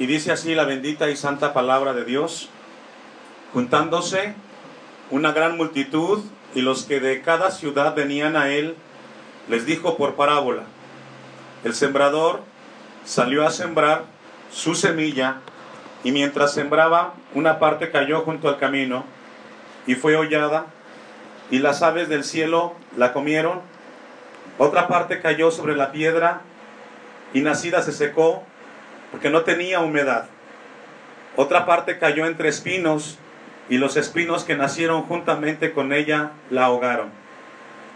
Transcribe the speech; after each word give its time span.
Y 0.00 0.06
dice 0.06 0.32
así 0.32 0.54
la 0.54 0.64
bendita 0.64 1.10
y 1.10 1.16
santa 1.16 1.52
palabra 1.52 1.92
de 1.92 2.06
Dios, 2.06 2.48
juntándose 3.52 4.34
una 5.10 5.32
gran 5.32 5.58
multitud 5.58 6.24
y 6.54 6.62
los 6.62 6.84
que 6.86 7.00
de 7.00 7.20
cada 7.20 7.50
ciudad 7.50 7.94
venían 7.94 8.34
a 8.34 8.48
él, 8.48 8.76
les 9.50 9.66
dijo 9.66 9.98
por 9.98 10.14
parábola, 10.14 10.62
el 11.64 11.74
sembrador 11.74 12.40
salió 13.04 13.46
a 13.46 13.50
sembrar 13.50 14.04
su 14.50 14.74
semilla 14.74 15.42
y 16.02 16.12
mientras 16.12 16.54
sembraba, 16.54 17.12
una 17.34 17.58
parte 17.58 17.90
cayó 17.90 18.22
junto 18.22 18.48
al 18.48 18.56
camino 18.56 19.04
y 19.86 19.96
fue 19.96 20.16
hollada 20.16 20.64
y 21.50 21.58
las 21.58 21.82
aves 21.82 22.08
del 22.08 22.24
cielo 22.24 22.74
la 22.96 23.12
comieron, 23.12 23.60
otra 24.56 24.88
parte 24.88 25.20
cayó 25.20 25.50
sobre 25.50 25.76
la 25.76 25.92
piedra 25.92 26.40
y 27.34 27.42
nacida 27.42 27.82
se 27.82 27.92
secó 27.92 28.44
porque 29.10 29.30
no 29.30 29.42
tenía 29.42 29.80
humedad. 29.80 30.26
Otra 31.36 31.66
parte 31.66 31.98
cayó 31.98 32.26
entre 32.26 32.48
espinos 32.48 33.18
y 33.68 33.78
los 33.78 33.96
espinos 33.96 34.44
que 34.44 34.56
nacieron 34.56 35.02
juntamente 35.02 35.72
con 35.72 35.92
ella 35.92 36.32
la 36.50 36.64
ahogaron. 36.66 37.10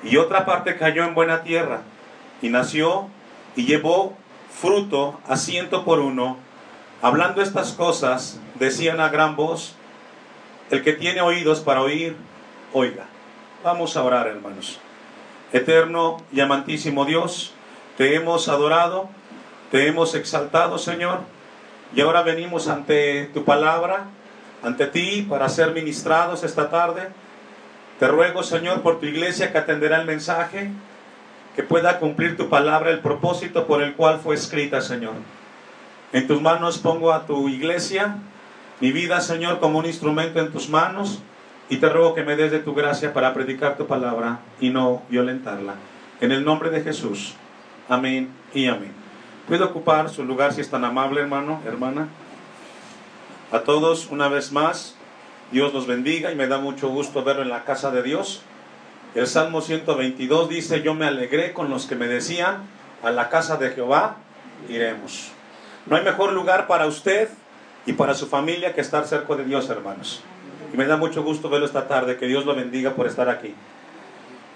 Y 0.03 0.17
otra 0.17 0.45
parte 0.45 0.77
cayó 0.77 1.05
en 1.05 1.15
buena 1.15 1.43
tierra 1.43 1.81
y 2.43 2.49
nació 2.49 3.09
y 3.57 3.65
llevó 3.65 4.17
fruto 4.51 5.21
a 5.27 5.37
ciento 5.37 5.85
por 5.85 5.99
uno. 5.99 6.39
Hablando 7.03 7.43
estas 7.43 7.73
cosas, 7.73 8.41
decían 8.55 9.01
a 9.01 9.09
gran 9.09 9.37
voz, 9.37 9.75
el 10.71 10.83
que 10.83 10.93
tiene 10.93 11.21
oídos 11.21 11.61
para 11.61 11.83
oír, 11.83 12.17
oiga. 12.73 13.07
Vamos 13.63 13.97
a 13.97 14.05
orar, 14.05 14.27
hermanos. 14.27 14.79
Eterno 15.53 16.19
y 16.33 16.41
amantísimo 16.41 17.05
Dios, 17.05 17.53
te 17.97 18.15
hemos 18.15 18.49
adorado, 18.49 19.09
te 19.75 19.89
hemos 19.89 20.15
exaltado, 20.15 20.79
Señor, 20.79 21.23
y 21.97 22.01
ahora 22.01 22.23
venimos 22.23 22.69
ante 22.69 23.29
tu 23.35 23.45
palabra, 23.45 24.05
ante 24.63 24.87
ti, 24.87 25.27
para 25.29 25.49
ser 25.49 25.73
ministrados 25.73 26.45
esta 26.45 26.71
tarde. 26.71 27.09
Te 27.99 28.07
ruego, 28.07 28.45
Señor, 28.45 28.83
por 28.83 29.01
tu 29.01 29.07
iglesia 29.07 29.51
que 29.51 29.59
atenderá 29.59 30.01
el 30.01 30.07
mensaje, 30.07 30.71
que 31.57 31.65
pueda 31.65 31.99
cumplir 31.99 32.37
tu 32.37 32.49
palabra, 32.49 32.91
el 32.91 33.01
propósito 33.01 33.67
por 33.67 33.83
el 33.83 33.95
cual 33.95 34.21
fue 34.21 34.37
escrita, 34.37 34.81
Señor. 34.81 35.15
En 36.13 36.29
tus 36.29 36.41
manos 36.41 36.79
pongo 36.79 37.13
a 37.13 37.27
tu 37.27 37.49
iglesia, 37.49 38.19
mi 38.79 38.93
vida, 38.93 39.21
Señor, 39.21 39.59
como 39.59 39.81
un 39.81 39.87
instrumento 39.87 40.39
en 40.39 40.53
tus 40.53 40.69
manos, 40.69 41.21
y 41.69 41.79
te 41.79 41.89
ruego 41.89 42.15
que 42.15 42.23
me 42.23 42.37
des 42.37 42.53
de 42.53 42.61
tu 42.61 42.77
gracia 42.77 43.13
para 43.13 43.35
predicar 43.35 43.77
tu 43.77 43.89
palabra 43.89 44.39
y 44.61 44.71
no 44.71 45.03
violentarla. 45.09 45.75
En 46.21 46.31
el 46.31 46.45
nombre 46.45 46.71
de 46.71 46.81
Jesús. 46.83 47.35
Amén 47.89 48.29
y 48.55 48.69
amén. 48.69 49.04
¿Puede 49.49 49.63
ocupar 49.63 50.09
su 50.09 50.25
lugar 50.25 50.55
si 50.55 50.63
es 50.63 50.71
tan 50.71 50.87
amable, 50.87 51.21
hermano, 51.21 51.61
hermana? 51.67 52.09
A 53.53 53.61
todos, 53.61 54.09
una 54.11 54.29
vez 54.29 54.53
más, 54.53 54.97
Dios 55.53 55.75
los 55.75 55.87
bendiga 55.87 56.33
y 56.33 56.35
me 56.35 56.47
da 56.47 56.57
mucho 56.57 56.89
gusto 56.89 57.23
verlo 57.25 57.43
en 57.43 57.51
la 57.51 57.65
casa 57.65 57.91
de 57.91 58.03
Dios. 58.03 58.41
El 59.15 59.27
Salmo 59.27 59.61
122 59.61 60.49
dice, 60.49 60.81
yo 60.81 60.95
me 60.95 61.05
alegré 61.05 61.53
con 61.53 61.69
los 61.69 61.85
que 61.85 61.95
me 61.95 62.07
decían, 62.07 62.63
a 63.03 63.11
la 63.11 63.29
casa 63.29 63.59
de 63.59 63.71
Jehová 63.71 64.17
iremos. 64.71 65.31
No 65.85 65.97
hay 65.97 66.05
mejor 66.05 66.33
lugar 66.33 66.67
para 66.67 66.87
usted 66.87 67.29
y 67.85 67.93
para 67.93 68.15
su 68.15 68.27
familia 68.29 68.75
que 68.75 68.81
estar 68.81 69.07
cerca 69.07 69.37
de 69.37 69.45
Dios, 69.45 69.69
hermanos. 69.69 70.23
Y 70.73 70.79
me 70.79 70.87
da 70.87 70.97
mucho 70.97 71.23
gusto 71.23 71.51
verlo 71.51 71.67
esta 71.67 71.87
tarde, 71.87 72.17
que 72.17 72.27
Dios 72.27 72.47
lo 72.47 72.55
bendiga 72.55 72.95
por 72.95 73.07
estar 73.07 73.29
aquí. 73.29 73.55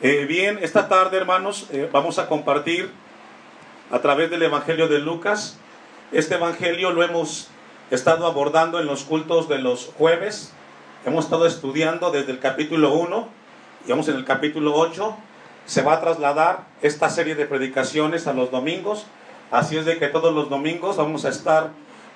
Eh, 0.01 0.25
bien, 0.27 0.59
esta 0.63 0.89
tarde, 0.89 1.19
hermanos, 1.19 1.67
eh, 1.73 1.91
vamos 1.93 2.19
a 2.19 2.27
compartir 2.27 2.91
a 3.91 4.01
través 4.01 4.31
del 4.31 4.43
Evangelio 4.43 4.89
de 4.89 4.99
Lucas. 4.99 5.57
Este 6.13 6.35
Evangelio 6.35 6.91
lo 6.93 7.03
hemos 7.03 7.49
estado 7.91 8.27
abordando 8.27 8.81
en 8.81 8.87
los 8.87 9.05
cultos 9.05 9.49
de 9.49 9.59
los 9.59 9.93
jueves. 9.97 10.53
Hemos 11.07 11.25
estado 11.25 11.47
estudiando 11.47 12.11
desde 12.11 12.33
el 12.33 12.39
capítulo 12.39 12.93
1 12.93 13.29
y 13.87 13.91
vamos 13.91 14.09
en 14.09 14.17
el 14.17 14.25
capítulo 14.25 14.75
8. 14.75 15.17
Se 15.65 15.83
va 15.83 15.95
a 15.95 16.01
trasladar 16.01 16.67
esta 16.83 17.09
serie 17.09 17.35
de 17.35 17.47
predicaciones 17.47 18.27
a 18.27 18.35
los 18.35 18.51
domingos. 18.51 19.07
Así 19.51 19.77
es 19.77 19.87
de 19.87 19.99
que 19.99 20.09
todos 20.09 20.35
los 20.35 20.51
domingos 20.51 20.97
vamos 20.97 21.25
a 21.25 21.31
estar 21.31 21.71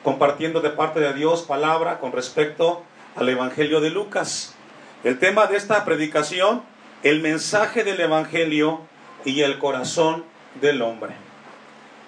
compartiendo 0.05 0.61
de 0.61 0.71
parte 0.71 1.01
de 1.01 1.15
Dios 1.15 1.43
palabra 1.43 2.01
con 2.01 2.13
respecto 2.13 2.83
al 3.17 3.29
Evangelio 3.29 3.81
de 3.81 3.91
Lucas. 3.91 4.55
El 5.05 5.19
tema 5.19 5.47
de 5.47 5.57
esta 5.57 5.85
predicación, 5.85 6.63
el 7.03 7.21
mensaje 7.21 7.83
del 7.83 8.01
Evangelio 8.01 8.81
y 9.25 9.41
el 9.41 9.59
corazón 9.59 10.25
del 10.61 10.83
hombre. 10.83 11.32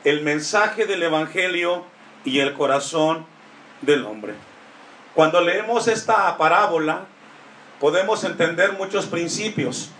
El 0.05 0.23
mensaje 0.23 0.85
del 0.85 1.03
Evangelio 1.03 1.85
y 2.27 2.41
el 2.41 2.53
corazón 2.53 3.27
del 3.81 4.05
hombre. 4.05 4.35
Cuando 5.15 5.41
leemos 5.41 5.89
esta 5.89 6.37
parábola, 6.37 7.07
podemos 7.81 8.23
entender 8.25 8.73
muchos 8.75 9.07
principios. 9.07 9.91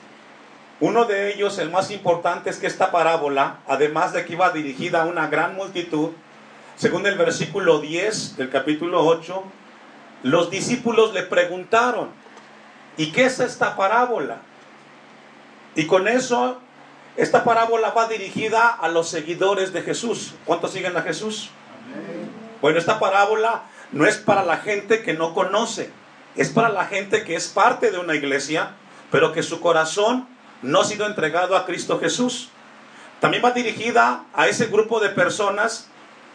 Uno 0.81 1.07
de 1.07 1.33
ellos, 1.33 1.59
el 1.59 1.71
más 1.71 1.91
importante, 1.91 2.51
es 2.51 2.59
que 2.59 2.67
esta 2.67 2.91
parábola, 2.93 3.61
además 3.67 4.13
de 4.13 4.27
que 4.27 4.35
iba 4.35 4.51
dirigida 4.51 5.03
a 5.03 5.07
una 5.07 5.29
gran 5.29 5.55
multitud, 5.55 6.11
según 6.77 7.07
el 7.07 7.17
versículo 7.17 7.81
10 7.81 8.37
del 8.37 8.51
capítulo 8.51 9.07
8, 9.07 9.43
los 10.25 10.51
discípulos 10.51 11.15
le 11.15 11.23
preguntaron, 11.23 12.11
¿y 12.99 13.11
qué 13.13 13.25
es 13.25 13.41
esta 13.41 13.75
parábola? 13.75 14.39
Y 15.77 15.87
con 15.87 16.09
eso, 16.09 16.61
esta 17.17 17.45
parábola 17.45 17.91
va 17.91 18.09
dirigida 18.09 18.69
a 18.69 18.89
los 18.89 19.09
seguidores 19.09 19.73
de 19.73 19.83
Jesús. 19.83 20.35
¿Cuántos 20.45 20.73
siguen 20.73 20.97
a 20.97 21.03
Jesús? 21.03 21.51
Bueno, 22.61 22.79
esta 22.79 22.99
parábola 22.99 23.63
no 23.93 24.07
es 24.07 24.17
para 24.17 24.43
la 24.43 24.57
gente 24.57 25.03
que 25.03 25.15
no 25.15 25.33
conoce, 25.33 25.91
es 26.35 26.51
para 26.51 26.71
la 26.71 26.87
gente 26.87 27.23
que 27.23 27.37
es 27.37 27.47
parte 27.47 27.93
de 27.93 27.99
una 27.99 28.17
iglesia, 28.17 28.73
pero 29.13 29.33
que 29.33 29.45
su 29.45 29.61
corazón 29.61 30.27
no 30.63 30.81
ha 30.81 30.85
sido 30.85 31.07
entregado 31.07 31.57
a 31.57 31.67
Cristo 31.67 32.01
Jesús. 32.01 32.49
También 33.21 33.45
va 33.45 33.53
dirigida 33.53 34.25
a 34.35 34.49
ese 34.49 34.67
grupo 34.67 34.99
de 34.99 35.11
personas 35.11 35.89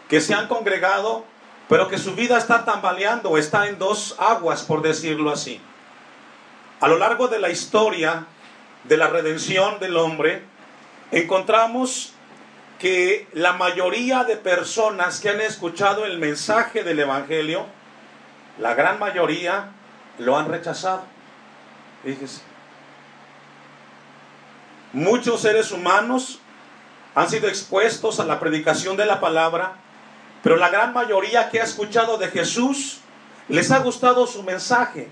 que 0.08 0.20
se 0.20 0.32
han 0.32 0.48
congregado, 0.48 1.24
pero 1.68 1.88
que 1.88 1.98
su 1.98 2.14
vida 2.14 2.38
está 2.38 2.64
tambaleando, 2.64 3.36
está 3.36 3.68
en 3.68 3.78
dos 3.78 4.16
aguas, 4.18 4.62
por 4.62 4.80
decirlo 4.80 5.30
así. 5.30 5.60
A 6.80 6.88
lo 6.88 6.96
largo 6.96 7.28
de 7.28 7.38
la 7.38 7.50
historia 7.50 8.26
de 8.84 8.96
la 8.96 9.08
redención 9.08 9.78
del 9.78 9.96
hombre, 9.96 10.42
encontramos 11.12 12.14
que 12.78 13.28
la 13.32 13.52
mayoría 13.52 14.24
de 14.24 14.36
personas 14.36 15.20
que 15.20 15.28
han 15.28 15.40
escuchado 15.40 16.06
el 16.06 16.18
mensaje 16.18 16.82
del 16.82 17.00
Evangelio, 17.00 17.66
la 18.58 18.74
gran 18.74 18.98
mayoría 18.98 19.70
lo 20.18 20.38
han 20.38 20.48
rechazado. 20.48 21.02
Fíjese. 22.02 22.40
Muchos 24.92 25.42
seres 25.42 25.72
humanos 25.72 26.40
han 27.14 27.28
sido 27.28 27.48
expuestos 27.48 28.18
a 28.18 28.24
la 28.24 28.40
predicación 28.40 28.96
de 28.96 29.04
la 29.04 29.20
palabra, 29.20 29.74
pero 30.42 30.56
la 30.56 30.70
gran 30.70 30.94
mayoría 30.94 31.50
que 31.50 31.60
ha 31.60 31.64
escuchado 31.64 32.16
de 32.16 32.28
Jesús 32.28 33.00
les 33.48 33.70
ha 33.72 33.80
gustado 33.80 34.26
su 34.26 34.42
mensaje, 34.42 35.08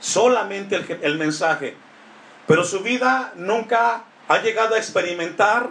solamente 0.00 0.74
el, 0.74 0.98
el 1.02 1.18
mensaje, 1.18 1.76
pero 2.46 2.64
su 2.64 2.80
vida 2.80 3.32
nunca 3.36 4.04
ha 4.28 4.38
llegado 4.38 4.74
a 4.74 4.78
experimentar 4.78 5.70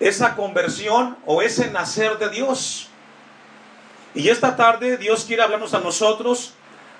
esa 0.00 0.34
conversión 0.34 1.16
o 1.26 1.42
ese 1.42 1.70
nacer 1.70 2.18
de 2.18 2.28
Dios. 2.28 2.88
Y 4.14 4.28
esta 4.28 4.56
tarde 4.56 4.96
Dios 4.96 5.24
quiere 5.24 5.42
hablarnos 5.42 5.74
a 5.74 5.80
nosotros 5.80 6.54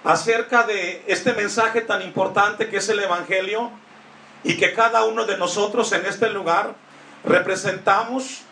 acerca 0.04 0.64
de 0.64 1.02
este 1.06 1.32
mensaje 1.32 1.80
tan 1.80 2.02
importante 2.02 2.68
que 2.68 2.76
es 2.76 2.88
el 2.88 3.00
Evangelio 3.00 3.70
y 4.44 4.56
que 4.56 4.72
cada 4.72 5.04
uno 5.04 5.24
de 5.24 5.36
nosotros 5.36 5.90
en 5.92 6.06
este 6.06 6.30
lugar 6.30 6.74
representamos 7.24 8.42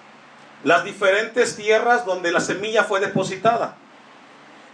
las 0.64 0.84
diferentes 0.84 1.56
tierras 1.56 2.04
donde 2.04 2.32
la 2.32 2.40
semilla 2.40 2.84
fue 2.84 3.00
depositada. 3.00 3.76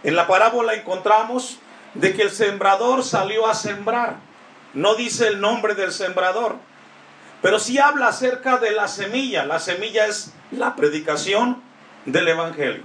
En 0.03 0.15
la 0.15 0.25
parábola 0.25 0.73
encontramos 0.73 1.59
de 1.93 2.13
que 2.13 2.23
el 2.23 2.31
sembrador 2.31 3.03
salió 3.03 3.47
a 3.47 3.53
sembrar. 3.53 4.15
No 4.73 4.95
dice 4.95 5.27
el 5.27 5.41
nombre 5.41 5.75
del 5.75 5.91
sembrador, 5.91 6.55
pero 7.41 7.59
sí 7.59 7.79
habla 7.79 8.07
acerca 8.07 8.57
de 8.57 8.71
la 8.71 8.87
semilla. 8.87 9.45
La 9.45 9.59
semilla 9.59 10.05
es 10.05 10.31
la 10.51 10.75
predicación 10.75 11.61
del 12.05 12.27
Evangelio. 12.27 12.83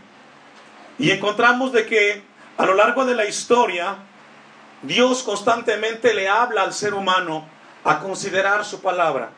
Y 0.98 1.10
encontramos 1.10 1.72
de 1.72 1.86
que 1.86 2.22
a 2.56 2.64
lo 2.64 2.74
largo 2.74 3.04
de 3.04 3.14
la 3.14 3.26
historia, 3.26 3.96
Dios 4.82 5.22
constantemente 5.22 6.14
le 6.14 6.28
habla 6.28 6.62
al 6.62 6.72
ser 6.72 6.94
humano 6.94 7.46
a 7.84 8.00
considerar 8.00 8.64
su 8.64 8.80
palabra. 8.80 9.30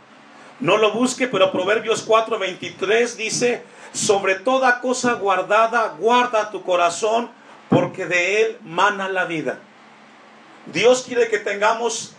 No 0.60 0.76
lo 0.76 0.92
busque, 0.92 1.26
pero 1.26 1.50
Proverbios 1.52 2.06
4:23 2.06 3.16
dice, 3.16 3.64
sobre 3.92 4.36
toda 4.36 4.80
cosa 4.80 5.14
guardada, 5.14 5.94
guarda 5.98 6.50
tu 6.50 6.62
corazón, 6.62 7.30
porque 7.68 8.06
de 8.06 8.42
él 8.42 8.58
mana 8.62 9.08
la 9.08 9.24
vida. 9.24 9.58
Dios 10.66 11.04
quiere 11.06 11.28
que 11.28 11.38
tengamos 11.38 12.14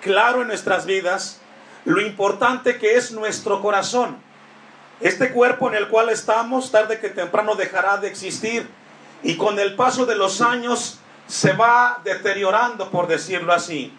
claro 0.00 0.42
en 0.42 0.48
nuestras 0.48 0.86
vidas 0.86 1.40
lo 1.84 2.00
importante 2.00 2.78
que 2.78 2.96
es 2.96 3.12
nuestro 3.12 3.60
corazón. 3.60 4.18
Este 5.00 5.32
cuerpo 5.32 5.68
en 5.68 5.74
el 5.74 5.88
cual 5.88 6.10
estamos, 6.10 6.70
tarde 6.70 7.00
que 7.00 7.08
temprano 7.08 7.54
dejará 7.54 7.96
de 7.96 8.08
existir. 8.08 8.68
y 9.22 9.36
con 9.36 9.58
el 9.58 9.76
paso 9.76 10.06
de 10.06 10.14
los 10.14 10.40
años 10.40 10.98
se 11.26 11.52
va 11.52 12.00
deteriorando, 12.04 12.90
por 12.90 13.06
decirlo 13.06 13.52
así. 13.52 13.92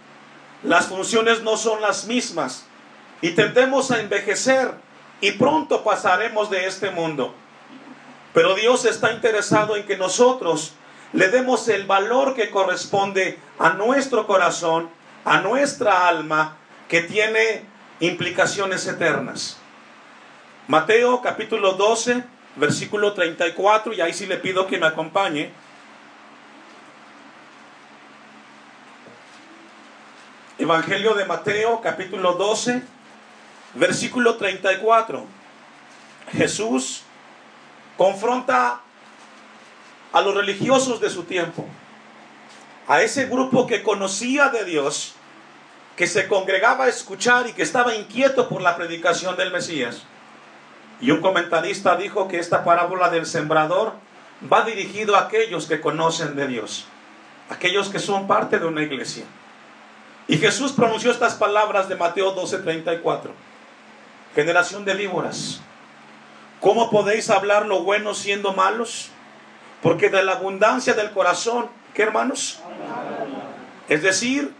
Las 0.63 0.87
funciones 0.87 1.43
no 1.43 1.57
son 1.57 1.79
las 1.79 2.05
mismas 2.05 2.65
y 3.21 3.31
tendemos 3.31 3.91
a 3.91 3.99
envejecer 3.99 4.71
y 5.21 5.31
pronto 5.33 5.83
pasaremos 5.83 6.49
de 6.49 6.65
este 6.65 6.89
mundo. 6.89 7.35
Pero 8.33 8.55
Dios 8.55 8.85
está 8.85 9.11
interesado 9.11 9.75
en 9.75 9.85
que 9.85 9.97
nosotros 9.97 10.73
le 11.13 11.29
demos 11.29 11.67
el 11.67 11.85
valor 11.85 12.35
que 12.35 12.49
corresponde 12.49 13.37
a 13.59 13.71
nuestro 13.71 14.25
corazón, 14.25 14.89
a 15.25 15.41
nuestra 15.41 16.07
alma, 16.07 16.57
que 16.87 17.01
tiene 17.01 17.65
implicaciones 18.01 18.85
eternas. 18.87 19.57
Mateo 20.67 21.21
capítulo 21.21 21.73
12, 21.73 22.23
versículo 22.55 23.13
34, 23.13 23.93
y 23.93 24.01
ahí 24.01 24.13
sí 24.13 24.25
le 24.25 24.37
pido 24.37 24.67
que 24.67 24.77
me 24.77 24.87
acompañe. 24.87 25.51
Evangelio 30.57 31.13
de 31.13 31.25
Mateo 31.25 31.79
capítulo 31.81 32.33
12, 32.33 32.81
versículo 33.75 34.35
34. 34.35 35.25
Jesús 36.33 37.03
confronta 37.97 38.81
a 40.11 40.21
los 40.21 40.35
religiosos 40.35 40.99
de 40.99 41.09
su 41.09 41.23
tiempo, 41.23 41.65
a 42.87 43.01
ese 43.01 43.27
grupo 43.27 43.67
que 43.67 43.83
conocía 43.83 44.49
de 44.49 44.65
Dios, 44.65 45.15
que 45.95 46.07
se 46.07 46.27
congregaba 46.27 46.85
a 46.85 46.89
escuchar 46.89 47.47
y 47.47 47.53
que 47.53 47.63
estaba 47.63 47.95
inquieto 47.95 48.49
por 48.49 48.61
la 48.61 48.75
predicación 48.75 49.35
del 49.35 49.51
Mesías. 49.51 50.03
Y 50.99 51.11
un 51.11 51.21
comentarista 51.21 51.95
dijo 51.95 52.27
que 52.27 52.39
esta 52.39 52.63
parábola 52.63 53.09
del 53.09 53.25
sembrador 53.25 53.93
va 54.51 54.63
dirigido 54.63 55.15
a 55.15 55.21
aquellos 55.21 55.65
que 55.65 55.81
conocen 55.81 56.35
de 56.35 56.47
Dios, 56.47 56.85
aquellos 57.49 57.89
que 57.89 57.99
son 57.99 58.27
parte 58.27 58.59
de 58.59 58.65
una 58.65 58.83
iglesia. 58.83 59.25
Y 60.27 60.37
Jesús 60.37 60.71
pronunció 60.71 61.11
estas 61.11 61.35
palabras 61.35 61.89
de 61.89 61.95
Mateo 61.95 62.35
12:34. 62.35 63.31
Generación 64.33 64.85
de 64.85 64.93
víboras, 64.93 65.59
¿cómo 66.61 66.89
podéis 66.89 67.29
hablar 67.29 67.65
lo 67.65 67.83
bueno 67.83 68.13
siendo 68.13 68.53
malos? 68.53 69.09
Porque 69.81 70.09
de 70.09 70.23
la 70.23 70.33
abundancia 70.33 70.93
del 70.93 71.11
corazón, 71.11 71.69
¿qué 71.93 72.03
hermanos? 72.03 72.59
Es 73.89 74.03
decir, 74.03 74.53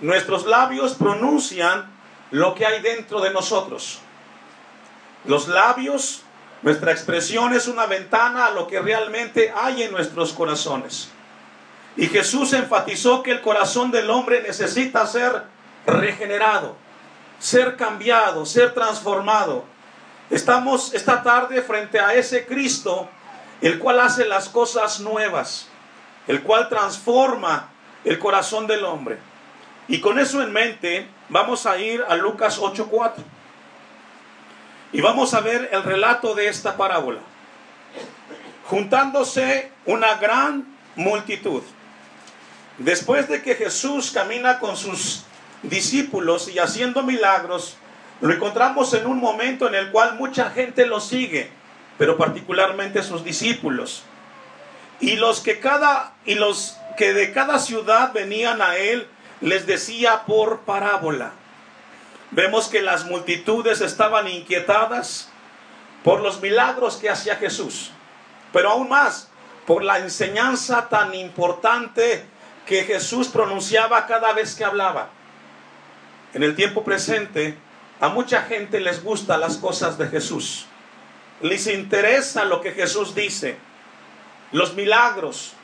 nuestros 0.00 0.46
labios 0.46 0.94
pronuncian 0.94 1.90
lo 2.30 2.54
que 2.54 2.66
hay 2.66 2.80
dentro 2.80 3.20
de 3.20 3.30
nosotros. 3.32 4.00
Los 5.24 5.48
labios, 5.48 6.22
nuestra 6.62 6.92
expresión 6.92 7.52
es 7.52 7.68
una 7.68 7.86
ventana 7.86 8.46
a 8.46 8.50
lo 8.50 8.66
que 8.66 8.80
realmente 8.80 9.52
hay 9.54 9.82
en 9.82 9.92
nuestros 9.92 10.32
corazones. 10.32 11.10
Y 11.96 12.06
Jesús 12.06 12.52
enfatizó 12.52 13.22
que 13.22 13.32
el 13.32 13.40
corazón 13.40 13.90
del 13.90 14.10
hombre 14.10 14.42
necesita 14.42 15.06
ser 15.06 15.44
regenerado, 15.86 16.76
ser 17.40 17.76
cambiado, 17.76 18.46
ser 18.46 18.72
transformado. 18.72 19.64
Estamos 20.30 20.94
esta 20.94 21.22
tarde 21.22 21.62
frente 21.62 21.98
a 21.98 22.14
ese 22.14 22.46
Cristo 22.46 23.08
el 23.60 23.78
cual 23.78 24.00
hace 24.00 24.24
las 24.24 24.48
cosas 24.48 25.00
nuevas, 25.00 25.66
el 26.26 26.42
cual 26.42 26.68
transforma 26.68 27.70
el 28.04 28.18
corazón 28.18 28.66
del 28.66 28.84
hombre. 28.84 29.18
Y 29.88 30.00
con 30.00 30.18
eso 30.18 30.42
en 30.42 30.52
mente, 30.52 31.08
vamos 31.28 31.66
a 31.66 31.78
ir 31.78 32.04
a 32.08 32.14
Lucas 32.14 32.58
8:4. 32.58 33.24
Y 34.92 35.00
vamos 35.00 35.34
a 35.34 35.40
ver 35.40 35.68
el 35.72 35.82
relato 35.82 36.34
de 36.34 36.48
esta 36.48 36.76
parábola. 36.76 37.20
Juntándose 38.66 39.72
una 39.86 40.14
gran 40.14 40.66
multitud. 40.94 41.62
Después 42.78 43.28
de 43.28 43.42
que 43.42 43.54
Jesús 43.54 44.10
camina 44.10 44.58
con 44.58 44.76
sus 44.76 45.24
discípulos 45.62 46.48
y 46.48 46.58
haciendo 46.58 47.02
milagros, 47.02 47.76
lo 48.20 48.32
encontramos 48.32 48.94
en 48.94 49.06
un 49.06 49.18
momento 49.18 49.66
en 49.66 49.74
el 49.74 49.90
cual 49.90 50.14
mucha 50.14 50.50
gente 50.50 50.86
lo 50.86 51.00
sigue 51.00 51.58
pero 51.98 52.16
particularmente 52.16 53.02
sus 53.02 53.24
discípulos. 53.24 54.04
Y 55.00 55.16
los 55.16 55.40
que 55.40 55.58
cada 55.58 56.14
y 56.24 56.36
los 56.36 56.78
que 56.96 57.12
de 57.12 57.32
cada 57.32 57.58
ciudad 57.58 58.12
venían 58.12 58.62
a 58.62 58.76
él 58.76 59.06
les 59.40 59.66
decía 59.66 60.24
por 60.26 60.60
parábola. 60.60 61.32
Vemos 62.30 62.68
que 62.68 62.82
las 62.82 63.06
multitudes 63.06 63.80
estaban 63.80 64.28
inquietadas 64.28 65.30
por 66.04 66.20
los 66.20 66.40
milagros 66.40 66.96
que 66.96 67.10
hacía 67.10 67.36
Jesús, 67.36 67.90
pero 68.52 68.70
aún 68.70 68.88
más 68.88 69.28
por 69.66 69.82
la 69.82 69.98
enseñanza 69.98 70.88
tan 70.88 71.14
importante 71.14 72.24
que 72.66 72.84
Jesús 72.84 73.28
pronunciaba 73.28 74.06
cada 74.06 74.32
vez 74.32 74.54
que 74.54 74.64
hablaba. 74.64 75.10
En 76.34 76.42
el 76.42 76.54
tiempo 76.54 76.84
presente, 76.84 77.56
a 78.00 78.08
mucha 78.08 78.42
gente 78.42 78.80
les 78.80 79.02
gustan 79.02 79.40
las 79.40 79.56
cosas 79.56 79.98
de 79.98 80.08
Jesús 80.08 80.66
les 81.40 81.66
interesa 81.68 82.44
lo 82.44 82.60
que 82.60 82.72
Jesús 82.72 83.14
dice, 83.14 83.56
los 84.52 84.74
milagros. 84.74 85.54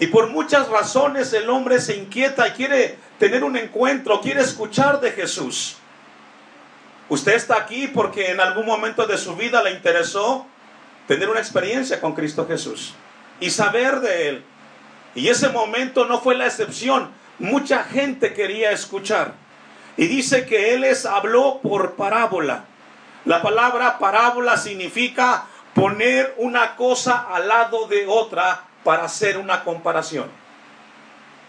Y 0.00 0.08
por 0.08 0.28
muchas 0.28 0.68
razones 0.68 1.32
el 1.32 1.48
hombre 1.48 1.80
se 1.80 1.96
inquieta 1.96 2.48
y 2.48 2.52
quiere 2.52 2.98
tener 3.18 3.44
un 3.44 3.56
encuentro, 3.56 4.20
quiere 4.20 4.40
escuchar 4.40 5.00
de 5.00 5.12
Jesús. 5.12 5.76
Usted 7.08 7.34
está 7.34 7.56
aquí 7.56 7.86
porque 7.86 8.30
en 8.30 8.40
algún 8.40 8.66
momento 8.66 9.06
de 9.06 9.18
su 9.18 9.36
vida 9.36 9.62
le 9.62 9.72
interesó 9.72 10.46
tener 11.06 11.28
una 11.28 11.40
experiencia 11.40 12.00
con 12.00 12.14
Cristo 12.14 12.46
Jesús 12.46 12.94
y 13.40 13.50
saber 13.50 14.00
de 14.00 14.28
Él. 14.28 14.44
Y 15.14 15.28
ese 15.28 15.48
momento 15.50 16.06
no 16.06 16.20
fue 16.20 16.34
la 16.34 16.46
excepción. 16.46 17.10
Mucha 17.38 17.84
gente 17.84 18.32
quería 18.32 18.72
escuchar. 18.72 19.34
Y 19.96 20.06
dice 20.06 20.44
que 20.44 20.74
Él 20.74 20.80
les 20.80 21.06
habló 21.06 21.60
por 21.62 21.94
parábola. 21.94 22.64
La 23.24 23.42
palabra 23.42 23.98
parábola 23.98 24.56
significa 24.56 25.46
poner 25.74 26.34
una 26.38 26.74
cosa 26.74 27.26
al 27.30 27.48
lado 27.48 27.86
de 27.86 28.06
otra 28.06 28.64
para 28.84 29.04
hacer 29.04 29.38
una 29.38 29.64
comparación. 29.64 30.30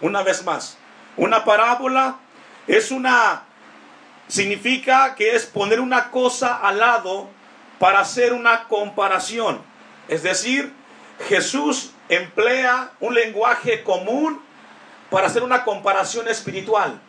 Una 0.00 0.22
vez 0.22 0.44
más, 0.44 0.78
una 1.16 1.44
parábola 1.44 2.16
es 2.66 2.90
una 2.90 3.44
significa 4.28 5.14
que 5.14 5.36
es 5.36 5.46
poner 5.46 5.80
una 5.80 6.10
cosa 6.10 6.56
al 6.56 6.78
lado 6.78 7.28
para 7.78 8.00
hacer 8.00 8.32
una 8.32 8.64
comparación. 8.64 9.60
Es 10.08 10.22
decir, 10.22 10.72
Jesús 11.28 11.92
emplea 12.08 12.92
un 13.00 13.14
lenguaje 13.14 13.82
común 13.82 14.42
para 15.10 15.26
hacer 15.26 15.42
una 15.42 15.64
comparación 15.64 16.28
espiritual. 16.28 17.00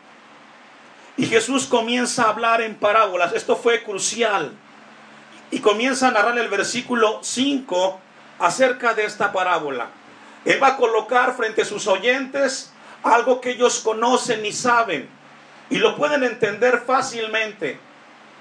Y 1.15 1.25
Jesús 1.25 1.65
comienza 1.65 2.25
a 2.25 2.29
hablar 2.29 2.61
en 2.61 2.75
parábolas. 2.75 3.33
Esto 3.33 3.55
fue 3.55 3.83
crucial. 3.83 4.53
Y 5.49 5.59
comienza 5.59 6.09
a 6.09 6.11
narrar 6.11 6.37
el 6.37 6.49
versículo 6.49 7.19
5 7.23 7.99
acerca 8.39 8.93
de 8.93 9.05
esta 9.05 9.31
parábola. 9.31 9.87
Él 10.47 10.63
va 10.63 10.67
a 10.67 10.77
colocar 10.77 11.35
frente 11.35 11.63
a 11.63 11.65
sus 11.65 11.87
oyentes 11.87 12.71
algo 13.03 13.41
que 13.41 13.49
ellos 13.51 13.81
conocen 13.81 14.45
y 14.45 14.53
saben. 14.53 15.09
Y 15.69 15.77
lo 15.77 15.97
pueden 15.97 16.23
entender 16.23 16.83
fácilmente 16.87 17.77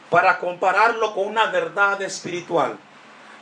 para 0.09 0.39
compararlo 0.39 1.13
con 1.15 1.27
una 1.27 1.47
verdad 1.47 2.01
espiritual. 2.03 2.79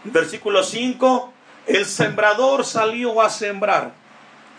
Versículo 0.04 0.62
5, 0.62 1.30
el 1.66 1.84
sembrador 1.84 2.64
salió 2.64 3.20
a 3.20 3.28
sembrar. 3.28 3.92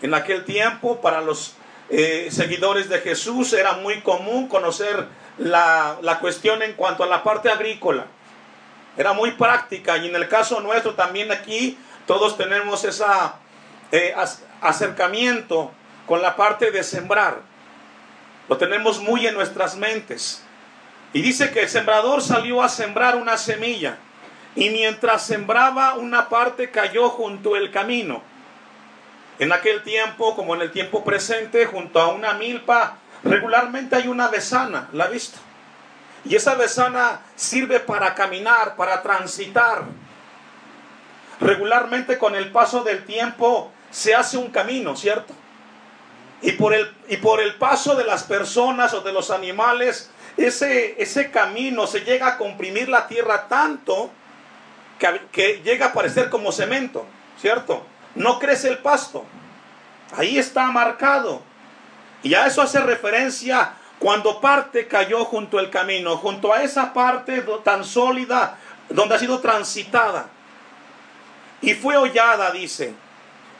En 0.00 0.14
aquel 0.14 0.44
tiempo, 0.44 1.00
para 1.00 1.20
los 1.20 1.56
eh, 1.90 2.28
seguidores 2.30 2.88
de 2.88 3.00
Jesús 3.00 3.52
era 3.54 3.72
muy 3.72 4.02
común 4.02 4.46
conocer 4.46 5.08
la, 5.38 5.98
cuestión 6.20 6.62
en 6.62 6.74
cuanto 6.74 7.02
a 7.02 7.08
la 7.08 7.24
parte 7.24 7.50
agrícola. 7.50 8.06
Era 8.96 9.14
muy 9.14 9.32
práctica 9.32 9.96
y 9.98 10.06
en 10.06 10.14
el 10.14 10.28
caso 10.28 10.60
nuestro 10.60 10.94
también 10.94 11.32
aquí 11.32 11.76
todos 12.06 12.36
tenemos 12.36 12.84
ese 12.84 13.04
eh, 13.92 14.14
acercamiento 14.60 15.72
con 16.06 16.22
la 16.22 16.36
parte 16.36 16.70
de 16.70 16.82
sembrar. 16.82 17.40
Lo 18.48 18.56
tenemos 18.56 19.00
muy 19.00 19.26
en 19.26 19.34
nuestras 19.34 19.76
mentes. 19.76 20.42
Y 21.12 21.22
dice 21.22 21.50
que 21.50 21.62
el 21.62 21.68
sembrador 21.68 22.22
salió 22.22 22.62
a 22.62 22.68
sembrar 22.68 23.16
una 23.16 23.36
semilla 23.36 23.98
y 24.54 24.70
mientras 24.70 25.22
sembraba 25.26 25.94
una 25.94 26.28
parte 26.28 26.70
cayó 26.70 27.10
junto 27.10 27.54
al 27.54 27.70
camino 27.70 28.22
en 29.38 29.52
aquel 29.52 29.82
tiempo, 29.82 30.34
como 30.34 30.54
en 30.54 30.62
el 30.62 30.72
tiempo 30.72 31.04
presente, 31.04 31.66
junto 31.66 32.00
a 32.00 32.08
una 32.08 32.34
milpa, 32.34 32.96
regularmente 33.22 33.96
hay 33.96 34.08
una 34.08 34.28
besana, 34.28 34.88
¿la 34.92 35.04
ha 35.04 35.08
visto? 35.08 35.38
Y 36.24 36.34
esa 36.34 36.54
besana 36.54 37.20
sirve 37.34 37.80
para 37.80 38.14
caminar, 38.14 38.76
para 38.76 39.02
transitar. 39.02 39.84
Regularmente 41.38 42.18
con 42.18 42.34
el 42.34 42.50
paso 42.50 42.82
del 42.82 43.04
tiempo 43.04 43.70
se 43.90 44.14
hace 44.14 44.36
un 44.36 44.50
camino, 44.50 44.96
¿cierto? 44.96 45.32
Y 46.42 46.52
por 46.52 46.74
el, 46.74 46.94
y 47.08 47.16
por 47.16 47.40
el 47.40 47.54
paso 47.54 47.94
de 47.94 48.04
las 48.04 48.24
personas 48.24 48.92
o 48.94 49.00
de 49.00 49.12
los 49.12 49.30
animales, 49.30 50.10
ese, 50.36 51.00
ese 51.02 51.30
camino 51.30 51.86
se 51.86 52.00
llega 52.00 52.28
a 52.28 52.38
comprimir 52.38 52.88
la 52.88 53.08
tierra 53.08 53.48
tanto 53.48 54.10
que, 54.98 55.20
que 55.32 55.62
llega 55.64 55.86
a 55.86 55.92
parecer 55.92 56.28
como 56.28 56.52
cemento. 56.52 57.06
¿cierto? 57.40 57.84
No 58.14 58.38
crece 58.38 58.68
el 58.68 58.78
pasto. 58.78 59.24
Ahí 60.16 60.38
está 60.38 60.66
marcado. 60.66 61.42
Y 62.22 62.34
a 62.34 62.46
eso 62.46 62.62
hace 62.62 62.80
referencia 62.80 63.74
cuando 63.98 64.40
parte 64.40 64.86
cayó 64.88 65.24
junto 65.24 65.58
al 65.58 65.70
camino, 65.70 66.16
junto 66.16 66.52
a 66.52 66.62
esa 66.62 66.92
parte 66.92 67.44
tan 67.64 67.84
sólida 67.84 68.58
donde 68.88 69.14
ha 69.14 69.18
sido 69.18 69.40
transitada. 69.40 70.28
Y 71.60 71.74
fue 71.74 71.96
hollada, 71.96 72.50
dice, 72.50 72.94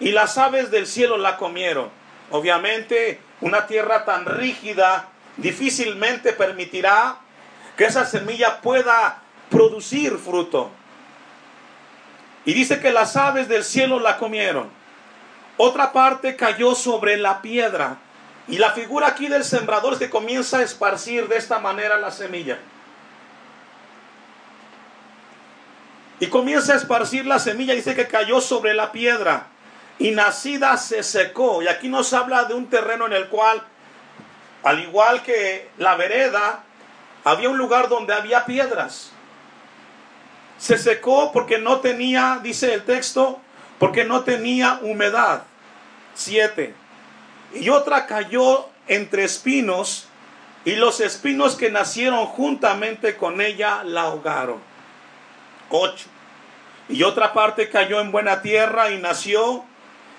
y 0.00 0.12
las 0.12 0.36
aves 0.38 0.70
del 0.70 0.86
cielo 0.86 1.16
la 1.16 1.36
comieron. 1.36 1.90
Obviamente, 2.30 3.20
una 3.40 3.66
tierra 3.66 4.04
tan 4.04 4.26
rígida 4.26 5.08
difícilmente 5.36 6.32
permitirá 6.32 7.18
que 7.76 7.84
esa 7.84 8.04
semilla 8.04 8.60
pueda 8.60 9.22
producir 9.50 10.16
fruto. 10.18 10.70
Y 12.44 12.54
dice 12.54 12.80
que 12.80 12.92
las 12.92 13.16
aves 13.16 13.48
del 13.48 13.64
cielo 13.64 13.98
la 14.00 14.18
comieron. 14.18 14.70
Otra 15.56 15.92
parte 15.92 16.36
cayó 16.36 16.74
sobre 16.74 17.16
la 17.16 17.42
piedra. 17.42 17.98
Y 18.48 18.58
la 18.58 18.70
figura 18.70 19.08
aquí 19.08 19.26
del 19.26 19.44
sembrador 19.44 19.94
es 19.94 19.98
que 19.98 20.10
comienza 20.10 20.58
a 20.58 20.62
esparcir 20.62 21.26
de 21.28 21.36
esta 21.36 21.58
manera 21.58 21.96
la 21.96 22.10
semilla. 22.10 22.58
Y 26.20 26.28
comienza 26.28 26.72
a 26.72 26.76
esparcir 26.76 27.26
la 27.26 27.38
semilla, 27.38 27.74
dice 27.74 27.94
que 27.94 28.06
cayó 28.06 28.40
sobre 28.40 28.72
la 28.72 28.92
piedra 28.92 29.48
y 29.98 30.10
nacida 30.10 30.76
se 30.76 31.02
secó. 31.02 31.62
Y 31.62 31.68
aquí 31.68 31.88
nos 31.88 32.12
habla 32.12 32.44
de 32.44 32.54
un 32.54 32.68
terreno 32.68 33.06
en 33.06 33.12
el 33.12 33.28
cual, 33.28 33.62
al 34.62 34.80
igual 34.80 35.22
que 35.22 35.70
la 35.78 35.96
vereda, 35.96 36.64
había 37.24 37.48
un 37.48 37.58
lugar 37.58 37.88
donde 37.88 38.14
había 38.14 38.44
piedras. 38.44 39.10
Se 40.58 40.78
secó 40.78 41.32
porque 41.32 41.58
no 41.58 41.80
tenía, 41.80 42.40
dice 42.42 42.72
el 42.72 42.84
texto, 42.84 43.40
porque 43.78 44.04
no 44.04 44.22
tenía 44.22 44.80
humedad. 44.82 45.42
Siete. 46.14 46.74
Y 47.54 47.68
otra 47.68 48.06
cayó 48.06 48.68
entre 48.88 49.24
espinos 49.24 50.08
y 50.64 50.76
los 50.76 51.00
espinos 51.00 51.56
que 51.56 51.70
nacieron 51.70 52.26
juntamente 52.26 53.16
con 53.16 53.40
ella 53.40 53.82
la 53.84 54.02
ahogaron. 54.02 54.60
Ocho. 55.70 56.08
Y 56.88 57.02
otra 57.02 57.32
parte 57.32 57.68
cayó 57.68 58.00
en 58.00 58.12
buena 58.12 58.42
tierra 58.42 58.90
y 58.90 58.98
nació 58.98 59.64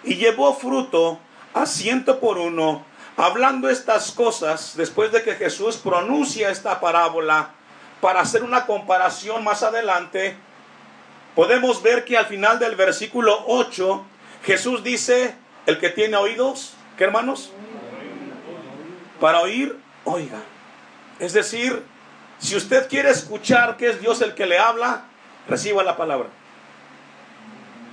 y 0.04 0.16
llevó 0.16 0.54
fruto 0.54 1.20
a 1.54 1.66
ciento 1.66 2.20
por 2.20 2.38
uno. 2.38 2.86
Hablando 3.18 3.70
estas 3.70 4.12
cosas, 4.12 4.74
después 4.76 5.12
de 5.12 5.24
que 5.24 5.36
Jesús 5.36 5.78
pronuncia 5.78 6.50
esta 6.50 6.80
parábola, 6.80 7.52
para 8.02 8.22
hacer 8.22 8.44
una 8.44 8.66
comparación 8.66 9.44
más 9.44 9.64
adelante, 9.64 10.36
podemos 11.36 11.82
ver 11.82 12.06
que 12.06 12.18
al 12.18 12.28
final 12.28 12.60
del 12.60 12.76
versículo 12.76 13.44
8, 13.48 14.06
Jesús 14.44 14.84
dice, 14.84 15.36
el 15.66 15.80
que 15.80 15.90
tiene 15.90 16.16
oídos, 16.18 16.74
¿qué 16.98 17.06
hermanos? 17.06 17.52
Para 19.20 19.42
oír, 19.42 19.78
oiga. 20.04 20.40
Es 21.20 21.34
decir, 21.34 21.84
si 22.40 22.56
usted 22.56 22.88
quiere 22.88 23.10
escuchar 23.10 23.78
que 23.78 23.90
es 23.90 24.00
Dios 24.00 24.22
el 24.22 24.36
que 24.36 24.46
le 24.46 24.60
habla, 24.60 25.06
reciba 25.48 25.84
la 25.84 25.98
palabra. 25.98 26.30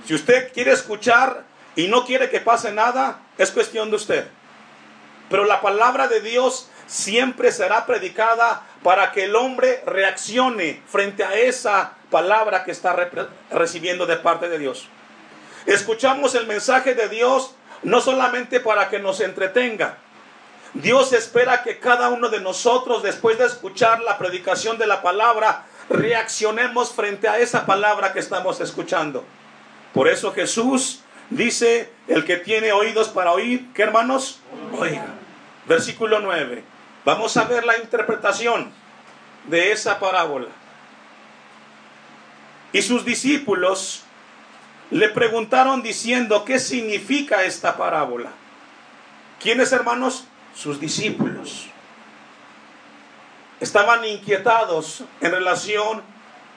Si 0.05 0.13
usted 0.13 0.53
quiere 0.53 0.71
escuchar 0.71 1.45
y 1.75 1.87
no 1.87 2.05
quiere 2.05 2.29
que 2.29 2.39
pase 2.39 2.71
nada, 2.71 3.19
es 3.37 3.51
cuestión 3.51 3.89
de 3.89 3.97
usted. 3.97 4.27
Pero 5.29 5.45
la 5.45 5.61
palabra 5.61 6.07
de 6.07 6.21
Dios 6.21 6.69
siempre 6.87 7.51
será 7.51 7.85
predicada 7.85 8.61
para 8.83 9.11
que 9.11 9.25
el 9.25 9.35
hombre 9.35 9.83
reaccione 9.85 10.81
frente 10.87 11.23
a 11.23 11.33
esa 11.35 11.93
palabra 12.11 12.63
que 12.63 12.71
está 12.71 12.95
recibiendo 13.51 14.05
de 14.05 14.17
parte 14.17 14.47
de 14.47 14.59
Dios. 14.59 14.87
Escuchamos 15.65 16.35
el 16.35 16.45
mensaje 16.45 16.93
de 16.93 17.09
Dios 17.09 17.55
no 17.83 18.01
solamente 18.01 18.59
para 18.59 18.89
que 18.89 18.99
nos 18.99 19.19
entretenga. 19.19 19.97
Dios 20.73 21.13
espera 21.13 21.63
que 21.63 21.79
cada 21.79 22.09
uno 22.09 22.29
de 22.29 22.41
nosotros, 22.41 23.01
después 23.01 23.37
de 23.37 23.45
escuchar 23.45 24.01
la 24.01 24.17
predicación 24.17 24.77
de 24.77 24.85
la 24.85 25.01
palabra, 25.01 25.65
reaccionemos 25.89 26.93
frente 26.93 27.27
a 27.27 27.39
esa 27.39 27.65
palabra 27.65 28.13
que 28.13 28.19
estamos 28.19 28.59
escuchando. 28.59 29.23
Por 29.93 30.09
eso 30.09 30.33
Jesús 30.33 31.01
Dice, 31.29 31.91
el 32.07 32.23
que 32.25 32.37
tiene 32.37 32.71
oídos 32.71 33.09
para 33.09 33.31
oír, 33.31 33.67
¿qué 33.73 33.83
hermanos? 33.83 34.41
Oiga. 34.73 35.05
Versículo 35.67 36.19
9. 36.19 36.63
Vamos 37.03 37.35
a 37.37 37.45
ver 37.45 37.65
la 37.65 37.77
interpretación 37.77 38.71
de 39.45 39.71
esa 39.71 39.99
parábola. 39.99 40.49
Y 42.73 42.81
sus 42.81 43.05
discípulos 43.05 44.03
le 44.91 45.09
preguntaron 45.09 45.81
diciendo, 45.81 46.45
¿qué 46.45 46.59
significa 46.59 47.43
esta 47.43 47.77
parábola? 47.77 48.31
¿Quiénes 49.39 49.71
hermanos? 49.71 50.25
Sus 50.55 50.79
discípulos. 50.79 51.67
Estaban 53.59 54.05
inquietados 54.05 55.03
en 55.21 55.31
relación 55.31 56.03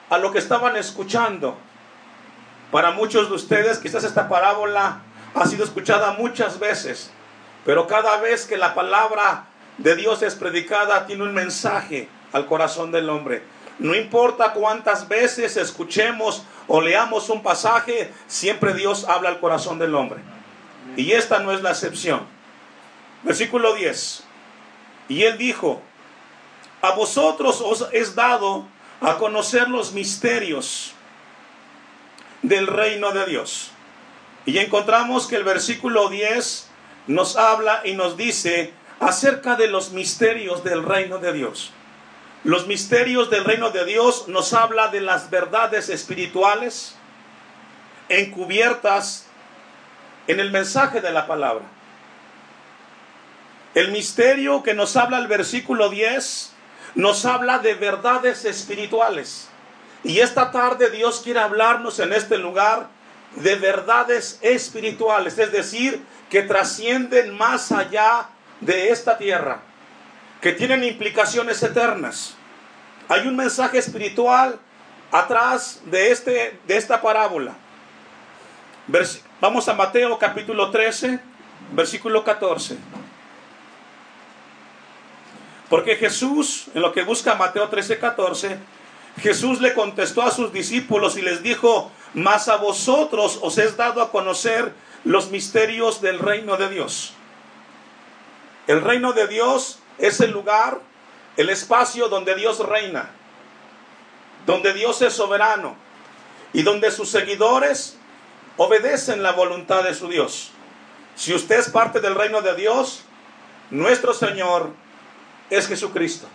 a 0.09 0.17
lo 0.17 0.31
que 0.31 0.39
estaban 0.39 0.75
escuchando. 0.75 1.57
Para 2.71 2.91
muchos 2.91 3.29
de 3.29 3.35
ustedes 3.35 3.79
quizás 3.79 4.03
esta 4.03 4.29
parábola 4.29 5.01
ha 5.33 5.45
sido 5.45 5.63
escuchada 5.63 6.13
muchas 6.13 6.59
veces, 6.59 7.11
pero 7.65 7.87
cada 7.87 8.17
vez 8.17 8.45
que 8.45 8.57
la 8.57 8.75
palabra 8.75 9.45
de 9.77 9.95
Dios 9.95 10.21
es 10.21 10.35
predicada 10.35 11.07
tiene 11.07 11.23
un 11.23 11.33
mensaje 11.33 12.09
al 12.31 12.45
corazón 12.45 12.91
del 12.91 13.09
hombre. 13.09 13.41
No 13.79 13.95
importa 13.95 14.53
cuántas 14.53 15.07
veces 15.07 15.57
escuchemos 15.57 16.43
o 16.67 16.81
leamos 16.81 17.29
un 17.29 17.41
pasaje, 17.41 18.13
siempre 18.27 18.73
Dios 18.73 19.05
habla 19.07 19.29
al 19.29 19.39
corazón 19.39 19.79
del 19.79 19.95
hombre. 19.95 20.19
Y 20.97 21.13
esta 21.13 21.39
no 21.39 21.51
es 21.51 21.61
la 21.61 21.71
excepción. 21.71 22.21
Versículo 23.23 23.73
10. 23.73 24.23
Y 25.07 25.23
él 25.23 25.37
dijo, 25.37 25.81
a 26.81 26.91
vosotros 26.91 27.61
os 27.61 27.87
es 27.93 28.15
dado 28.15 28.65
a 29.01 29.17
conocer 29.17 29.69
los 29.69 29.93
misterios 29.93 30.93
del 32.41 32.67
reino 32.67 33.11
de 33.11 33.25
Dios. 33.25 33.71
Y 34.45 34.57
encontramos 34.57 35.27
que 35.27 35.35
el 35.35 35.43
versículo 35.43 36.09
10 36.09 36.69
nos 37.07 37.35
habla 37.35 37.81
y 37.83 37.93
nos 37.93 38.17
dice 38.17 38.73
acerca 38.99 39.55
de 39.55 39.67
los 39.67 39.91
misterios 39.91 40.63
del 40.63 40.83
reino 40.83 41.19
de 41.19 41.33
Dios. 41.33 41.71
Los 42.43 42.67
misterios 42.67 43.29
del 43.29 43.43
reino 43.43 43.69
de 43.71 43.85
Dios 43.85 44.27
nos 44.27 44.53
habla 44.53 44.87
de 44.87 45.01
las 45.01 45.29
verdades 45.29 45.89
espirituales 45.89 46.95
encubiertas 48.07 49.27
en 50.27 50.39
el 50.39 50.51
mensaje 50.51 51.01
de 51.01 51.11
la 51.11 51.27
palabra. 51.27 51.65
El 53.75 53.91
misterio 53.91 54.63
que 54.63 54.73
nos 54.73 54.95
habla 54.95 55.19
el 55.19 55.27
versículo 55.27 55.89
10 55.89 56.53
nos 56.95 57.25
habla 57.25 57.59
de 57.59 57.75
verdades 57.75 58.45
espirituales. 58.45 59.48
Y 60.03 60.19
esta 60.19 60.51
tarde 60.51 60.89
Dios 60.89 61.21
quiere 61.23 61.39
hablarnos 61.39 61.99
en 61.99 62.13
este 62.13 62.37
lugar 62.37 62.87
de 63.35 63.55
verdades 63.55 64.39
espirituales, 64.41 65.37
es 65.37 65.51
decir, 65.51 66.01
que 66.29 66.41
trascienden 66.43 67.35
más 67.37 67.71
allá 67.71 68.29
de 68.61 68.89
esta 68.89 69.17
tierra, 69.17 69.61
que 70.41 70.53
tienen 70.53 70.83
implicaciones 70.83 71.61
eternas. 71.63 72.35
Hay 73.07 73.27
un 73.27 73.35
mensaje 73.35 73.77
espiritual 73.77 74.59
atrás 75.11 75.81
de, 75.85 76.11
este, 76.11 76.59
de 76.65 76.77
esta 76.77 77.01
parábola. 77.01 77.55
Vamos 79.41 79.67
a 79.67 79.73
Mateo 79.73 80.17
capítulo 80.17 80.71
13, 80.71 81.19
versículo 81.73 82.23
14. 82.23 82.77
Porque 85.69 85.95
Jesús, 85.95 86.67
en 86.73 86.81
lo 86.81 86.91
que 86.91 87.03
busca 87.03 87.35
Mateo 87.35 87.69
13, 87.69 87.99
14, 87.99 88.57
Jesús 89.19 89.61
le 89.61 89.73
contestó 89.73 90.21
a 90.21 90.31
sus 90.31 90.51
discípulos 90.53 91.17
y 91.17 91.21
les 91.21 91.41
dijo, 91.43 91.91
mas 92.13 92.47
a 92.47 92.57
vosotros 92.57 93.39
os 93.41 93.57
es 93.57 93.77
dado 93.77 94.01
a 94.01 94.11
conocer 94.11 94.73
los 95.03 95.29
misterios 95.31 96.01
del 96.01 96.19
reino 96.19 96.57
de 96.57 96.69
Dios. 96.69 97.13
El 98.67 98.81
reino 98.81 99.13
de 99.13 99.27
Dios 99.27 99.79
es 99.97 100.19
el 100.19 100.31
lugar, 100.31 100.79
el 101.37 101.49
espacio 101.49 102.09
donde 102.09 102.35
Dios 102.35 102.59
reina, 102.59 103.09
donde 104.45 104.73
Dios 104.73 105.01
es 105.01 105.13
soberano 105.13 105.75
y 106.53 106.63
donde 106.63 106.91
sus 106.91 107.09
seguidores 107.09 107.97
obedecen 108.57 109.23
la 109.23 109.31
voluntad 109.31 109.83
de 109.83 109.93
su 109.93 110.07
Dios. 110.07 110.51
Si 111.15 111.33
usted 111.33 111.59
es 111.59 111.69
parte 111.69 111.99
del 111.99 112.15
reino 112.15 112.41
de 112.41 112.55
Dios, 112.55 113.03
nuestro 113.71 114.13
Señor 114.13 114.71
es 115.49 115.67
Jesucristo. 115.67 116.27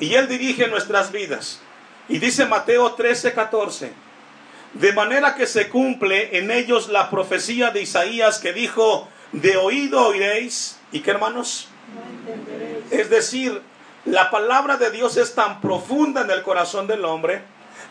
Y 0.00 0.14
Él 0.14 0.28
dirige 0.28 0.68
nuestras 0.68 1.12
vidas. 1.12 1.60
Y 2.08 2.18
dice 2.18 2.46
Mateo 2.46 2.92
13, 2.92 3.32
14, 3.32 3.92
de 4.74 4.92
manera 4.92 5.34
que 5.34 5.46
se 5.46 5.68
cumple 5.68 6.38
en 6.38 6.50
ellos 6.50 6.88
la 6.88 7.10
profecía 7.10 7.70
de 7.70 7.82
Isaías 7.82 8.38
que 8.38 8.52
dijo, 8.52 9.08
de 9.32 9.56
oído 9.56 10.06
oiréis, 10.06 10.78
¿y 10.92 11.00
qué 11.00 11.10
hermanos? 11.10 11.68
es 12.90 13.10
decir, 13.10 13.60
la 14.04 14.30
palabra 14.30 14.76
de 14.76 14.90
Dios 14.90 15.16
es 15.16 15.34
tan 15.34 15.60
profunda 15.60 16.22
en 16.22 16.30
el 16.30 16.42
corazón 16.42 16.86
del 16.86 17.04
hombre 17.04 17.42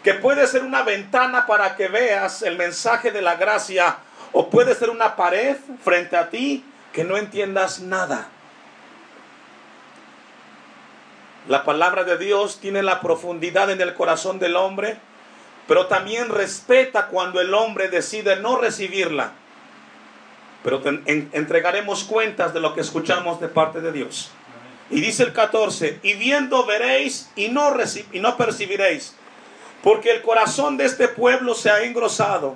que 0.03 0.13
puede 0.13 0.47
ser 0.47 0.63
una 0.63 0.83
ventana 0.83 1.45
para 1.45 1.75
que 1.75 1.87
veas 1.87 2.41
el 2.41 2.57
mensaje 2.57 3.11
de 3.11 3.21
la 3.21 3.35
gracia 3.35 3.97
o 4.31 4.49
puede 4.49 4.75
ser 4.75 4.89
una 4.89 5.15
pared 5.15 5.57
frente 5.83 6.15
a 6.15 6.29
ti 6.29 6.63
que 6.93 7.03
no 7.03 7.17
entiendas 7.17 7.79
nada. 7.79 8.29
La 11.47 11.63
palabra 11.63 12.03
de 12.03 12.17
Dios 12.17 12.59
tiene 12.59 12.81
la 12.81 13.01
profundidad 13.01 13.69
en 13.69 13.79
el 13.79 13.93
corazón 13.93 14.39
del 14.39 14.55
hombre, 14.55 14.97
pero 15.67 15.85
también 15.85 16.29
respeta 16.29 17.07
cuando 17.07 17.39
el 17.39 17.53
hombre 17.53 17.87
decide 17.87 18.37
no 18.37 18.57
recibirla. 18.57 19.31
Pero 20.63 20.81
entregaremos 21.05 22.03
cuentas 22.03 22.53
de 22.53 22.59
lo 22.59 22.73
que 22.73 22.81
escuchamos 22.81 23.39
de 23.39 23.47
parte 23.47 23.81
de 23.81 23.91
Dios. 23.91 24.31
Y 24.89 25.01
dice 25.01 25.21
el 25.21 25.33
14, 25.33 25.99
y 26.01 26.13
viendo 26.13 26.65
veréis 26.65 27.29
y 27.35 27.49
no, 27.49 27.71
y 28.11 28.19
no 28.19 28.37
percibiréis, 28.37 29.15
porque 29.83 30.11
el 30.11 30.23
corazón 30.23 30.77
de 30.77 30.85
este 30.85 31.07
pueblo 31.07 31.53
se 31.53 31.69
ha 31.69 31.83
engrosado, 31.83 32.55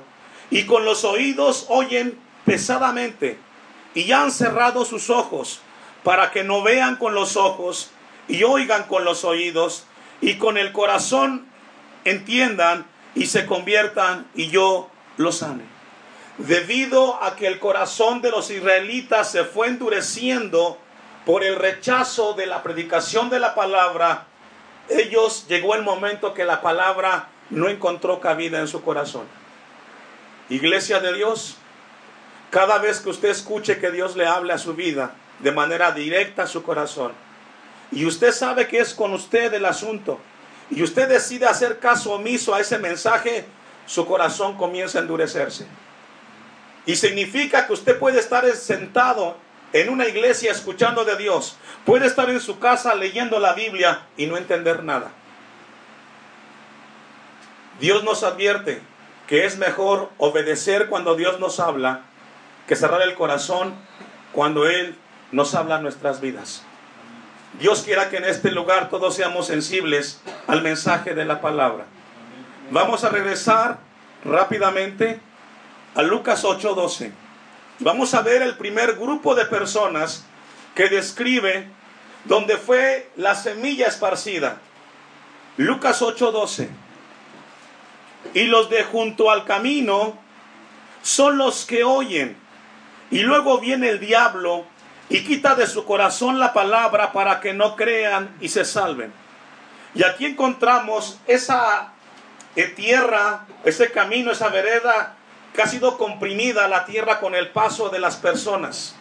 y 0.50 0.66
con 0.66 0.84
los 0.84 1.04
oídos 1.04 1.68
oyen 1.70 2.18
pesadamente, 2.46 3.38
y 3.94 4.12
han 4.12 4.32
cerrado 4.32 4.86
sus 4.86 5.12
ojos, 5.12 5.62
para 6.04 6.32
que 6.32 6.44
no 6.44 6.64
vean 6.64 6.96
con 6.96 7.14
los 7.14 7.36
ojos, 7.36 7.92
y 8.30 8.44
oigan 8.44 8.84
con 8.84 9.04
los 9.04 9.26
oídos, 9.26 9.86
y 10.22 10.36
con 10.36 10.58
el 10.58 10.72
corazón 10.72 11.48
entiendan 12.06 12.86
y 13.16 13.26
se 13.26 13.46
conviertan, 13.46 14.28
y 14.36 14.50
yo 14.50 14.90
los 15.18 15.40
sane. 15.40 15.64
Debido 16.38 17.22
a 17.22 17.36
que 17.36 17.48
el 17.48 17.60
corazón 17.60 18.22
de 18.22 18.32
los 18.32 18.50
israelitas 18.50 19.32
se 19.32 19.44
fue 19.44 19.68
endureciendo 19.68 20.78
por 21.26 21.44
el 21.44 21.58
rechazo 21.58 22.34
de 22.34 22.46
la 22.46 22.64
predicación 22.64 23.30
de 23.30 23.40
la 23.40 23.56
palabra, 23.56 24.28
ellos 24.90 25.48
llegó 25.50 25.76
el 25.76 25.82
momento 25.82 26.34
que 26.34 26.46
la 26.46 26.62
palabra 26.62 27.28
no 27.50 27.68
encontró 27.68 28.22
cabida 28.22 28.60
en 28.60 28.68
su 28.68 28.82
corazón. 28.84 29.26
Iglesia 30.50 31.00
de 31.00 31.14
Dios, 31.14 31.58
cada 32.52 32.78
vez 32.78 33.00
que 33.00 33.10
usted 33.10 33.30
escuche 33.30 33.80
que 33.80 33.92
Dios 33.92 34.16
le 34.16 34.26
hable 34.26 34.54
a 34.54 34.58
su 34.58 34.76
vida 34.76 35.14
de 35.40 35.52
manera 35.52 35.92
directa 35.92 36.44
a 36.44 36.48
su 36.48 36.64
corazón, 36.64 37.12
y 37.92 38.06
usted 38.06 38.32
sabe 38.32 38.68
que 38.68 38.80
es 38.80 38.94
con 38.94 39.14
usted 39.14 39.54
el 39.54 39.66
asunto, 39.66 40.20
y 40.70 40.84
usted 40.84 41.10
decide 41.10 41.48
hacer 41.48 41.80
caso 41.80 42.14
omiso 42.14 42.54
a 42.54 42.60
ese 42.60 42.78
mensaje, 42.78 43.46
su 43.86 44.06
corazón 44.06 44.56
comienza 44.56 45.00
a 45.00 45.02
endurecerse. 45.02 45.66
Y 46.86 46.96
significa 46.96 47.66
que 47.66 47.74
usted 47.74 47.98
puede 47.98 48.20
estar 48.20 48.46
sentado 48.56 49.36
en 49.74 49.90
una 49.90 50.08
iglesia 50.08 50.52
escuchando 50.52 51.06
de 51.06 51.16
Dios, 51.18 51.58
puede 51.86 52.06
estar 52.06 52.30
en 52.30 52.40
su 52.40 52.60
casa 52.60 52.94
leyendo 52.96 53.40
la 53.40 53.54
Biblia 53.54 54.08
y 54.18 54.28
no 54.28 54.38
entender 54.38 54.84
nada. 54.84 55.12
Dios 57.80 58.04
nos 58.04 58.24
advierte 58.24 58.82
que 59.28 59.46
es 59.46 59.58
mejor 59.58 60.10
obedecer 60.18 60.88
cuando 60.90 61.16
Dios 61.16 61.40
nos 61.40 61.60
habla 61.60 62.02
que 62.68 62.76
cerrar 62.76 63.02
el 63.02 63.16
corazón 63.16 63.74
cuando 64.32 64.68
Él 64.68 64.96
nos 65.32 65.56
habla 65.56 65.80
nuestras 65.80 66.22
vidas. 66.22 66.64
Dios 67.54 67.82
quiera 67.82 68.10
que 68.10 68.18
en 68.18 68.26
este 68.26 68.52
lugar 68.52 68.90
todos 68.90 69.16
seamos 69.16 69.48
sensibles 69.48 70.22
al 70.48 70.62
mensaje 70.62 71.16
de 71.16 71.26
la 71.26 71.42
palabra. 71.42 71.86
Vamos 72.72 73.04
a 73.04 73.10
regresar 73.10 73.80
rápidamente 74.24 75.20
a 75.96 76.04
Lucas 76.04 76.44
8:12. 76.44 77.12
Vamos 77.80 78.14
a 78.14 78.22
ver 78.22 78.42
el 78.42 78.56
primer 78.58 78.96
grupo 78.96 79.36
de 79.36 79.46
personas 79.46 80.26
que 80.76 80.90
describe 80.90 81.68
donde 82.26 82.58
fue 82.58 83.10
la 83.16 83.36
semilla 83.36 83.88
esparcida. 83.88 84.58
Lucas 85.58 86.02
8:12. 86.02 86.70
Y 88.34 88.44
los 88.44 88.70
de 88.70 88.84
junto 88.84 89.32
al 89.32 89.46
camino 89.46 90.18
son 91.02 91.38
los 91.38 91.66
que 91.66 91.84
oyen. 91.84 92.38
Y 93.12 93.20
luego 93.20 93.60
viene 93.60 93.90
el 93.90 94.00
diablo 94.00 94.66
y 95.10 95.24
quita 95.24 95.56
de 95.56 95.66
su 95.66 95.86
corazón 95.86 96.40
la 96.40 96.54
palabra 96.54 97.12
para 97.12 97.40
que 97.40 97.54
no 97.54 97.76
crean 97.76 98.36
y 98.40 98.50
se 98.50 98.64
salven. 98.64 99.12
Y 99.96 100.04
aquí 100.04 100.28
encontramos 100.28 101.20
esa 101.26 101.94
eh, 102.56 102.66
tierra, 102.68 103.48
ese 103.64 103.92
camino, 103.92 104.32
esa 104.32 104.50
vereda 104.50 105.16
que 105.54 105.64
ha 105.64 105.68
sido 105.68 105.98
comprimida 105.98 106.68
la 106.68 106.86
tierra 106.86 107.20
con 107.20 107.34
el 107.34 107.50
paso 107.50 107.90
de 107.90 108.00
las 108.00 108.18
personas. 108.18 108.96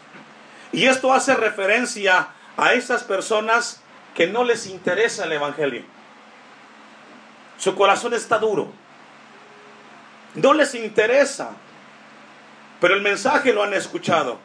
Y 0.72 0.86
esto 0.86 1.12
hace 1.12 1.34
referencia 1.34 2.28
a 2.56 2.72
esas 2.72 3.04
personas 3.04 3.82
que 4.14 4.26
no 4.26 4.44
les 4.44 4.66
interesa 4.66 5.24
el 5.24 5.32
Evangelio. 5.32 5.82
Su 7.58 7.74
corazón 7.74 8.14
está 8.14 8.38
duro. 8.38 8.72
No 10.34 10.54
les 10.54 10.74
interesa. 10.74 11.50
Pero 12.80 12.94
el 12.94 13.02
mensaje 13.02 13.52
lo 13.52 13.62
han 13.62 13.74
escuchado. 13.74 14.38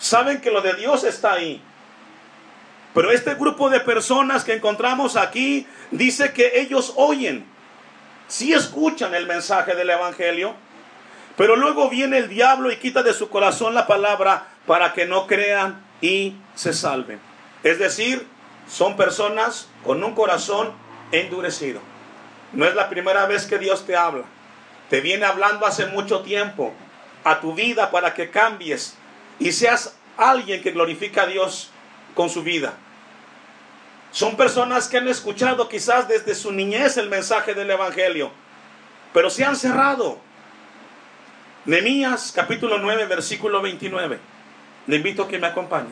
Saben 0.00 0.40
que 0.40 0.50
lo 0.50 0.62
de 0.62 0.72
Dios 0.74 1.04
está 1.04 1.34
ahí. 1.34 1.62
Pero 2.94 3.12
este 3.12 3.34
grupo 3.34 3.68
de 3.68 3.80
personas 3.80 4.42
que 4.42 4.54
encontramos 4.54 5.16
aquí 5.16 5.66
dice 5.90 6.32
que 6.32 6.58
ellos 6.60 6.94
oyen, 6.96 7.46
sí 8.26 8.52
escuchan 8.52 9.14
el 9.14 9.26
mensaje 9.26 9.76
del 9.76 9.90
Evangelio, 9.90 10.54
pero 11.36 11.54
luego 11.54 11.90
viene 11.90 12.16
el 12.16 12.28
diablo 12.28 12.72
y 12.72 12.78
quita 12.78 13.02
de 13.02 13.12
su 13.12 13.28
corazón 13.28 13.74
la 13.74 13.86
palabra 13.86 14.48
para 14.66 14.94
que 14.94 15.04
no 15.04 15.26
crean 15.26 15.84
y 16.00 16.34
se 16.54 16.72
salven. 16.72 17.20
Es 17.62 17.78
decir, 17.78 18.26
son 18.66 18.96
personas 18.96 19.68
con 19.84 20.02
un 20.02 20.14
corazón 20.14 20.72
endurecido. 21.12 21.80
No 22.52 22.64
es 22.64 22.74
la 22.74 22.88
primera 22.88 23.26
vez 23.26 23.46
que 23.46 23.58
Dios 23.58 23.86
te 23.86 23.96
habla. 23.96 24.24
Te 24.88 25.02
viene 25.02 25.26
hablando 25.26 25.66
hace 25.66 25.86
mucho 25.86 26.22
tiempo 26.22 26.72
a 27.22 27.40
tu 27.40 27.54
vida 27.54 27.90
para 27.90 28.14
que 28.14 28.30
cambies 28.30 28.96
y 29.40 29.52
seas 29.52 29.96
alguien 30.16 30.62
que 30.62 30.70
glorifica 30.70 31.22
a 31.22 31.26
Dios 31.26 31.70
con 32.14 32.28
su 32.28 32.42
vida. 32.42 32.74
Son 34.12 34.36
personas 34.36 34.86
que 34.88 34.98
han 34.98 35.08
escuchado 35.08 35.68
quizás 35.68 36.06
desde 36.06 36.34
su 36.34 36.52
niñez 36.52 36.96
el 36.98 37.08
mensaje 37.08 37.54
del 37.54 37.70
Evangelio, 37.70 38.30
pero 39.12 39.30
se 39.30 39.44
han 39.44 39.56
cerrado. 39.56 40.20
Nemías 41.64 42.32
capítulo 42.34 42.78
9, 42.78 43.06
versículo 43.06 43.62
29. 43.62 44.18
Le 44.86 44.96
invito 44.96 45.22
a 45.22 45.28
que 45.28 45.38
me 45.38 45.46
acompañe. 45.46 45.90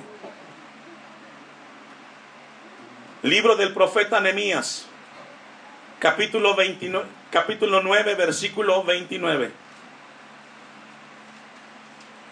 Libro 3.22 3.56
del 3.56 3.72
profeta 3.72 4.20
Nemías, 4.20 4.86
capítulo, 5.98 6.54
29, 6.54 7.06
capítulo 7.30 7.82
9, 7.82 8.14
versículo 8.14 8.84
29. 8.84 9.50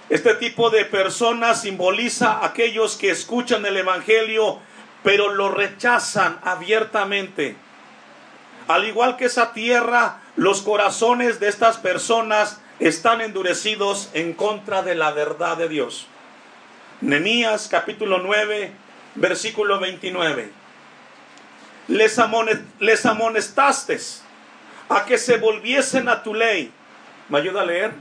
Este 0.09 0.35
tipo 0.35 0.71
de 0.71 0.85
personas 0.85 1.63
simboliza 1.63 2.33
a 2.33 2.47
aquellos 2.47 2.97
que 2.97 3.11
escuchan 3.11 3.67
el 3.67 3.77
Evangelio, 3.77 4.61
pero 5.03 5.35
lo 5.35 5.51
rechazan 5.51 6.39
abiertamente. 6.45 7.57
Al 8.69 8.85
igual 8.85 9.17
que 9.17 9.25
esa 9.25 9.53
tierra, 9.53 10.21
los 10.37 10.63
corazones 10.63 11.41
de 11.41 11.49
estas 11.49 11.79
personas 11.79 12.61
están 12.79 13.21
endurecidos 13.21 14.11
en 14.13 14.33
contra 14.33 14.83
de 14.83 14.95
la 14.95 15.11
verdad 15.11 15.57
de 15.57 15.69
Dios. 15.69 16.07
Nemías 17.01 17.69
capítulo 17.69 18.19
9, 18.19 18.73
versículo 19.17 19.81
29. 19.81 20.51
Les, 21.89 22.21
les 22.79 23.07
amonestaste 23.07 23.99
a 24.89 25.05
que 25.05 25.19
se 25.19 25.39
volviesen 25.39 26.09
a 26.09 26.23
tu 26.23 26.33
ley. 26.33 26.73
¿Me 27.29 27.39
ayuda 27.39 27.63
a 27.63 27.67
leer? 27.67 27.93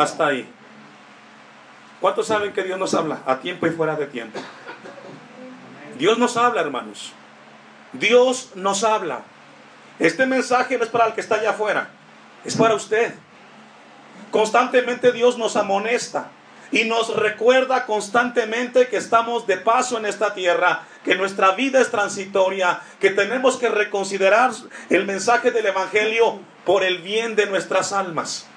Hasta 0.00 0.28
ahí. 0.28 0.50
¿Cuántos 2.00 2.28
saben 2.28 2.54
que 2.54 2.62
Dios 2.62 2.78
nos 2.78 2.94
habla 2.94 3.18
a 3.26 3.40
tiempo 3.40 3.66
y 3.66 3.70
fuera 3.70 3.96
de 3.96 4.06
tiempo? 4.06 4.40
Dios 5.98 6.16
nos 6.16 6.38
habla, 6.38 6.62
hermanos. 6.62 7.12
Dios 7.92 8.52
nos 8.54 8.82
habla. 8.82 9.20
Este 9.98 10.24
mensaje 10.24 10.78
no 10.78 10.84
es 10.84 10.88
para 10.88 11.08
el 11.08 11.12
que 11.12 11.20
está 11.20 11.34
allá 11.34 11.50
afuera, 11.50 11.90
es 12.46 12.56
para 12.56 12.74
usted. 12.74 13.12
Constantemente 14.30 15.12
Dios 15.12 15.36
nos 15.36 15.54
amonesta 15.56 16.30
y 16.72 16.84
nos 16.84 17.14
recuerda 17.14 17.84
constantemente 17.84 18.88
que 18.88 18.96
estamos 18.96 19.46
de 19.46 19.58
paso 19.58 19.98
en 19.98 20.06
esta 20.06 20.32
tierra, 20.32 20.84
que 21.04 21.14
nuestra 21.14 21.50
vida 21.50 21.78
es 21.78 21.90
transitoria, 21.90 22.80
que 23.00 23.10
tenemos 23.10 23.58
que 23.58 23.68
reconsiderar 23.68 24.52
el 24.88 25.04
mensaje 25.04 25.50
del 25.50 25.66
Evangelio 25.66 26.40
por 26.64 26.84
el 26.84 27.02
bien 27.02 27.36
de 27.36 27.44
nuestras 27.44 27.92
almas. 27.92 28.49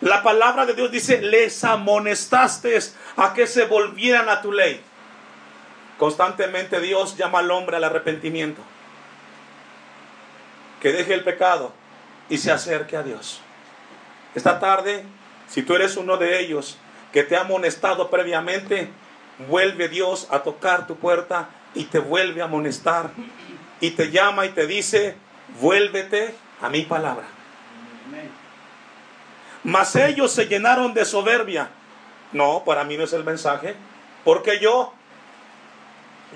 La 0.00 0.22
palabra 0.22 0.66
de 0.66 0.74
Dios 0.74 0.90
dice, 0.90 1.22
les 1.22 1.64
amonestaste 1.64 2.78
a 3.16 3.32
que 3.32 3.46
se 3.46 3.64
volvieran 3.64 4.28
a 4.28 4.42
tu 4.42 4.52
ley. 4.52 4.80
Constantemente 5.98 6.80
Dios 6.80 7.16
llama 7.16 7.38
al 7.38 7.50
hombre 7.50 7.76
al 7.76 7.84
arrepentimiento. 7.84 8.60
Que 10.80 10.92
deje 10.92 11.14
el 11.14 11.24
pecado 11.24 11.72
y 12.28 12.38
se 12.38 12.52
acerque 12.52 12.96
a 12.96 13.02
Dios. 13.02 13.40
Esta 14.34 14.58
tarde, 14.60 15.04
si 15.48 15.62
tú 15.62 15.74
eres 15.74 15.96
uno 15.96 16.18
de 16.18 16.40
ellos 16.40 16.76
que 17.12 17.22
te 17.22 17.36
ha 17.36 17.40
amonestado 17.40 18.10
previamente, 18.10 18.90
vuelve 19.48 19.88
Dios 19.88 20.28
a 20.30 20.40
tocar 20.40 20.86
tu 20.86 20.96
puerta 20.96 21.48
y 21.74 21.84
te 21.84 21.98
vuelve 21.98 22.42
a 22.42 22.44
amonestar 22.44 23.10
y 23.80 23.90
te 23.92 24.10
llama 24.10 24.44
y 24.44 24.50
te 24.50 24.66
dice, 24.66 25.16
vuélvete 25.60 26.34
a 26.60 26.68
mi 26.68 26.82
palabra. 26.82 27.24
Mas 29.66 29.96
ellos 29.96 30.30
se 30.30 30.46
llenaron 30.46 30.94
de 30.94 31.04
soberbia. 31.04 31.70
No, 32.30 32.62
para 32.64 32.84
mí 32.84 32.96
no 32.96 33.02
es 33.02 33.12
el 33.12 33.24
mensaje. 33.24 33.74
Porque 34.24 34.60
yo, 34.60 34.92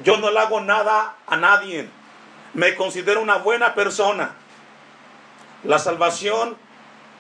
yo 0.03 0.17
no 0.17 0.33
le 0.33 0.41
hago 0.41 0.61
nada 0.61 1.15
a 1.29 1.37
nadie. 1.37 1.89
Me 2.55 2.75
considero 2.75 3.23
una 3.23 3.37
buena 3.37 3.77
persona. 3.77 4.33
La 5.63 5.79
salvación 5.79 6.57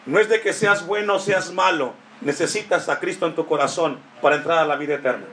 no 0.04 0.18
es 0.18 0.28
de 0.28 0.40
que 0.40 0.52
seas 0.52 0.84
bueno 0.84 1.14
o 1.14 1.18
seas 1.20 1.52
malo. 1.52 1.94
Necesitas 2.22 2.88
a 2.88 2.98
Cristo 2.98 3.26
en 3.26 3.36
tu 3.36 3.46
corazón 3.46 4.00
para 4.20 4.34
entrar 4.34 4.58
a 4.58 4.66
la 4.66 4.74
vida 4.74 4.96
eterna. 4.96 5.26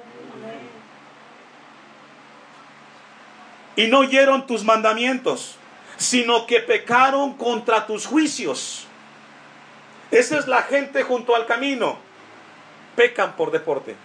Y 3.75 3.87
no 3.87 3.99
oyeron 3.99 4.45
tus 4.45 4.63
mandamientos, 4.63 5.55
sino 5.97 6.45
que 6.45 6.59
pecaron 6.59 7.33
contra 7.33 7.87
tus 7.87 8.05
juicios. 8.05 8.86
Esa 10.17 10.39
es 10.39 10.47
la 10.47 10.63
gente 10.63 11.03
junto 11.03 11.35
al 11.35 11.45
camino. 11.45 11.99
Pecan 12.95 13.35
por 13.35 13.51
deporte. 13.51 13.95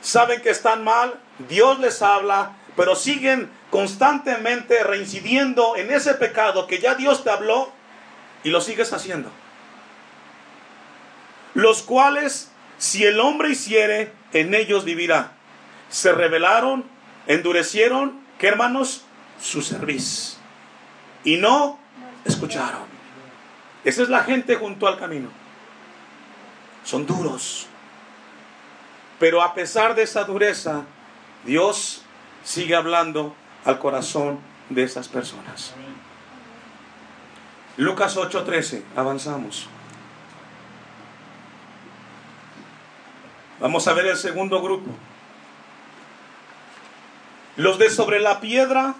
Saben 0.00 0.42
que 0.42 0.50
están 0.50 0.82
mal, 0.82 1.20
Dios 1.48 1.78
les 1.78 2.02
habla, 2.02 2.56
pero 2.74 2.96
siguen 2.96 3.48
constantemente 3.70 4.82
reincidiendo 4.82 5.76
en 5.76 5.92
ese 5.92 6.14
pecado 6.14 6.66
que 6.66 6.80
ya 6.80 6.96
Dios 6.96 7.22
te 7.22 7.30
habló 7.30 7.70
y 8.42 8.50
lo 8.50 8.60
sigues 8.60 8.92
haciendo. 8.92 9.30
Los 11.54 11.82
cuales, 11.82 12.50
si 12.78 13.04
el 13.04 13.20
hombre 13.20 13.50
hiciere, 13.50 14.10
en 14.32 14.52
ellos 14.52 14.84
vivirá. 14.84 15.34
Se 15.90 16.10
rebelaron, 16.10 16.84
endurecieron, 17.28 18.20
¿qué 18.36 18.48
hermanos? 18.48 19.04
Su 19.40 19.62
servicio. 19.62 20.40
Y 21.22 21.36
no 21.36 21.78
escucharon. 22.24 22.91
Esa 23.84 24.02
es 24.02 24.08
la 24.08 24.24
gente 24.24 24.56
junto 24.56 24.86
al 24.86 24.98
camino. 24.98 25.28
Son 26.84 27.06
duros. 27.06 27.66
Pero 29.18 29.42
a 29.42 29.54
pesar 29.54 29.94
de 29.94 30.02
esa 30.02 30.24
dureza, 30.24 30.82
Dios 31.44 32.02
sigue 32.44 32.74
hablando 32.74 33.34
al 33.64 33.78
corazón 33.78 34.40
de 34.68 34.82
esas 34.82 35.08
personas. 35.08 35.74
Lucas 37.76 38.16
8:13, 38.16 38.82
avanzamos. 38.96 39.68
Vamos 43.60 43.86
a 43.86 43.92
ver 43.92 44.06
el 44.06 44.16
segundo 44.16 44.60
grupo. 44.60 44.90
Los 47.56 47.78
de 47.78 47.90
sobre 47.90 48.18
la 48.18 48.40
piedra 48.40 48.94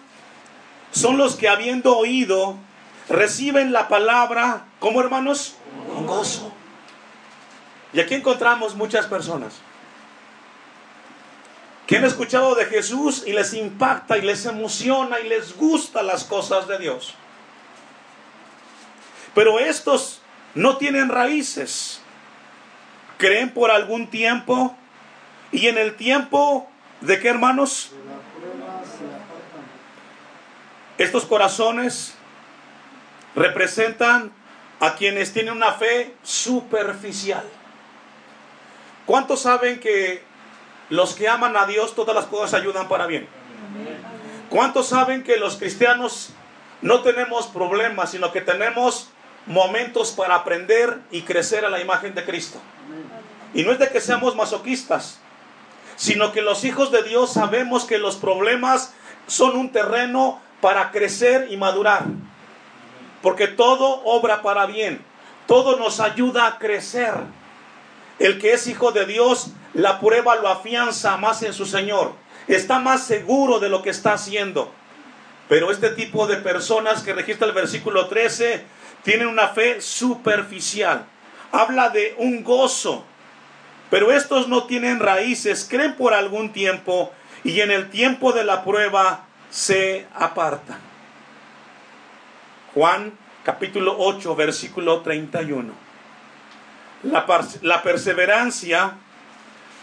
son 0.93 1.17
los 1.17 1.37
que 1.37 1.49
habiendo 1.49 1.97
oído 1.97 2.57
reciben 3.09 3.73
la 3.73 3.89
palabra, 3.89 4.67
como 4.79 5.01
hermanos? 5.01 5.57
Con 5.95 6.07
gozo. 6.07 6.53
Y 7.93 8.01
aquí 8.01 8.15
encontramos 8.15 8.75
muchas 8.75 9.07
personas 9.07 9.55
que 11.87 11.97
han 11.99 12.05
escuchado 12.05 12.55
de 12.55 12.65
Jesús 12.67 13.25
y 13.27 13.33
les 13.33 13.53
impacta 13.53 14.17
y 14.17 14.23
les 14.23 14.47
emociona 14.47 15.21
y 15.21 15.29
les 15.29 15.57
gusta 15.57 16.03
las 16.03 16.25
cosas 16.25 16.67
de 16.69 16.79
Dios. 16.79 17.15
Pero 19.35 19.59
estos 19.59 20.23
no 20.55 20.77
tienen 20.77 21.09
raíces. 21.09 22.01
Creen 23.19 23.53
por 23.53 23.71
algún 23.71 24.09
tiempo 24.09 24.77
y 25.51 25.67
en 25.67 25.77
el 25.77 25.97
tiempo 25.97 26.69
de 27.03 27.21
qué 27.21 27.29
hermanos? 27.29 27.93
Estos 30.99 31.25
corazones 31.25 32.15
representan 33.35 34.33
a 34.81 34.95
quienes 34.95 35.33
tienen 35.33 35.55
una 35.55 35.73
fe 35.73 36.15
superficial. 36.23 37.45
¿Cuántos 39.07 39.43
saben 39.43 39.81
que 39.81 40.23
los 40.91 41.15
que 41.15 41.29
aman 41.29 41.57
a 41.57 41.67
Dios 41.67 41.95
todas 41.95 42.15
las 42.15 42.27
cosas 42.27 42.55
ayudan 42.55 42.89
para 42.89 43.07
bien? 43.07 43.29
¿Cuántos 44.51 44.89
saben 44.89 45.23
que 45.23 45.37
los 45.37 45.57
cristianos 45.57 46.31
no 46.83 47.01
tenemos 47.03 47.47
problemas, 47.47 48.11
sino 48.11 48.33
que 48.33 48.41
tenemos 48.41 49.11
momentos 49.47 50.13
para 50.13 50.35
aprender 50.35 51.01
y 51.11 51.23
crecer 51.23 51.65
a 51.65 51.71
la 51.71 51.81
imagen 51.81 52.15
de 52.15 52.25
Cristo? 52.25 52.61
Y 53.55 53.65
no 53.65 53.73
es 53.73 53.79
de 53.79 53.89
que 53.89 54.01
seamos 54.01 54.37
masoquistas, 54.37 55.21
sino 55.97 56.33
que 56.33 56.43
los 56.43 56.65
hijos 56.65 56.91
de 56.91 57.03
Dios 57.03 57.33
sabemos 57.33 57.85
que 57.85 57.99
los 57.99 58.17
problemas 58.17 58.95
son 59.27 59.57
un 59.57 59.73
terreno 59.73 60.41
para 60.61 60.91
crecer 60.91 61.49
y 61.51 61.57
madurar. 61.57 62.05
Porque 63.23 63.47
todo 63.47 64.03
obra 64.05 64.43
para 64.43 64.67
bien, 64.67 65.03
todo 65.47 65.79
nos 65.79 66.01
ayuda 66.01 66.47
a 66.47 66.59
crecer. 66.59 67.15
El 68.19 68.39
que 68.39 68.53
es 68.53 68.67
hijo 68.67 68.93
de 68.93 69.07
Dios, 69.07 69.53
la 69.75 70.01
prueba 70.01 70.37
lo 70.37 70.49
afianza 70.49 71.17
más 71.17 71.43
en 71.43 71.55
su 71.55 71.67
Señor. 71.67 72.13
Está 72.49 72.79
más 72.79 73.07
seguro 73.07 73.59
de 73.61 73.69
lo 73.69 73.83
que 73.83 73.91
está 73.91 74.13
haciendo. 74.13 74.73
Pero 75.49 75.71
este 75.71 75.91
tipo 75.91 76.27
de 76.27 76.37
personas 76.37 77.03
que 77.03 77.13
registra 77.13 77.47
el 77.47 77.53
versículo 77.53 78.09
13 78.09 78.65
tienen 79.03 79.29
una 79.29 79.49
fe 79.49 79.81
superficial. 79.81 81.05
Habla 81.53 81.91
de 81.91 82.15
un 82.19 82.43
gozo. 82.43 83.05
Pero 83.91 84.11
estos 84.11 84.49
no 84.49 84.65
tienen 84.65 85.01
raíces, 85.01 85.67
creen 85.69 85.97
por 85.97 86.15
algún 86.15 86.53
tiempo 86.53 87.13
y 87.45 87.61
en 87.61 87.71
el 87.71 87.91
tiempo 87.91 88.33
de 88.33 88.45
la 88.45 88.65
prueba 88.65 89.27
se 89.51 90.07
apartan. 90.15 90.92
Juan 92.75 93.13
capítulo 93.45 93.97
8, 93.99 94.35
versículo 94.37 95.01
31. 95.01 95.73
La, 97.05 97.27
la 97.63 97.83
perseverancia 97.83 98.95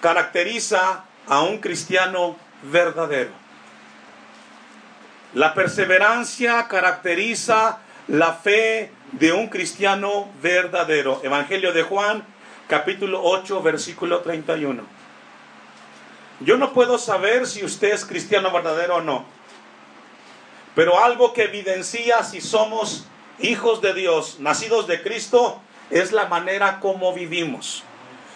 caracteriza 0.02 1.04
a 1.28 1.42
un 1.42 1.60
cristiano 1.60 2.38
verdadero. 2.64 3.32
La 5.34 5.54
perseverancia 5.54 6.68
caracteriza 6.68 7.80
la 8.08 8.34
fe 8.34 8.92
de 9.12 9.34
un 9.34 9.48
cristiano 9.48 10.32
verdadero. 10.42 11.22
Evangelio 11.24 11.72
de 11.74 11.84
Juan, 11.84 12.24
capítulo 12.68 13.22
8, 13.24 13.62
versículo 13.62 14.22
31. 14.22 14.84
Yo 16.40 16.58
no 16.58 16.74
puedo 16.74 16.98
saber 16.98 17.46
si 17.46 17.64
usted 17.64 17.92
es 17.92 18.06
cristiano 18.06 18.52
verdadero 18.52 18.96
o 18.96 19.02
no, 19.02 19.26
pero 20.80 20.98
algo 21.04 21.34
que 21.34 21.44
evidencia 21.44 22.24
si 22.24 22.40
somos 22.40 23.06
hijos 23.42 23.82
de 23.82 23.94
Dios, 23.94 24.38
nacidos 24.40 24.88
de 24.88 25.04
Cristo, 25.04 25.62
es 25.90 26.14
la 26.14 26.28
manera 26.28 26.80
como 26.80 27.14
vivimos. 27.14 27.84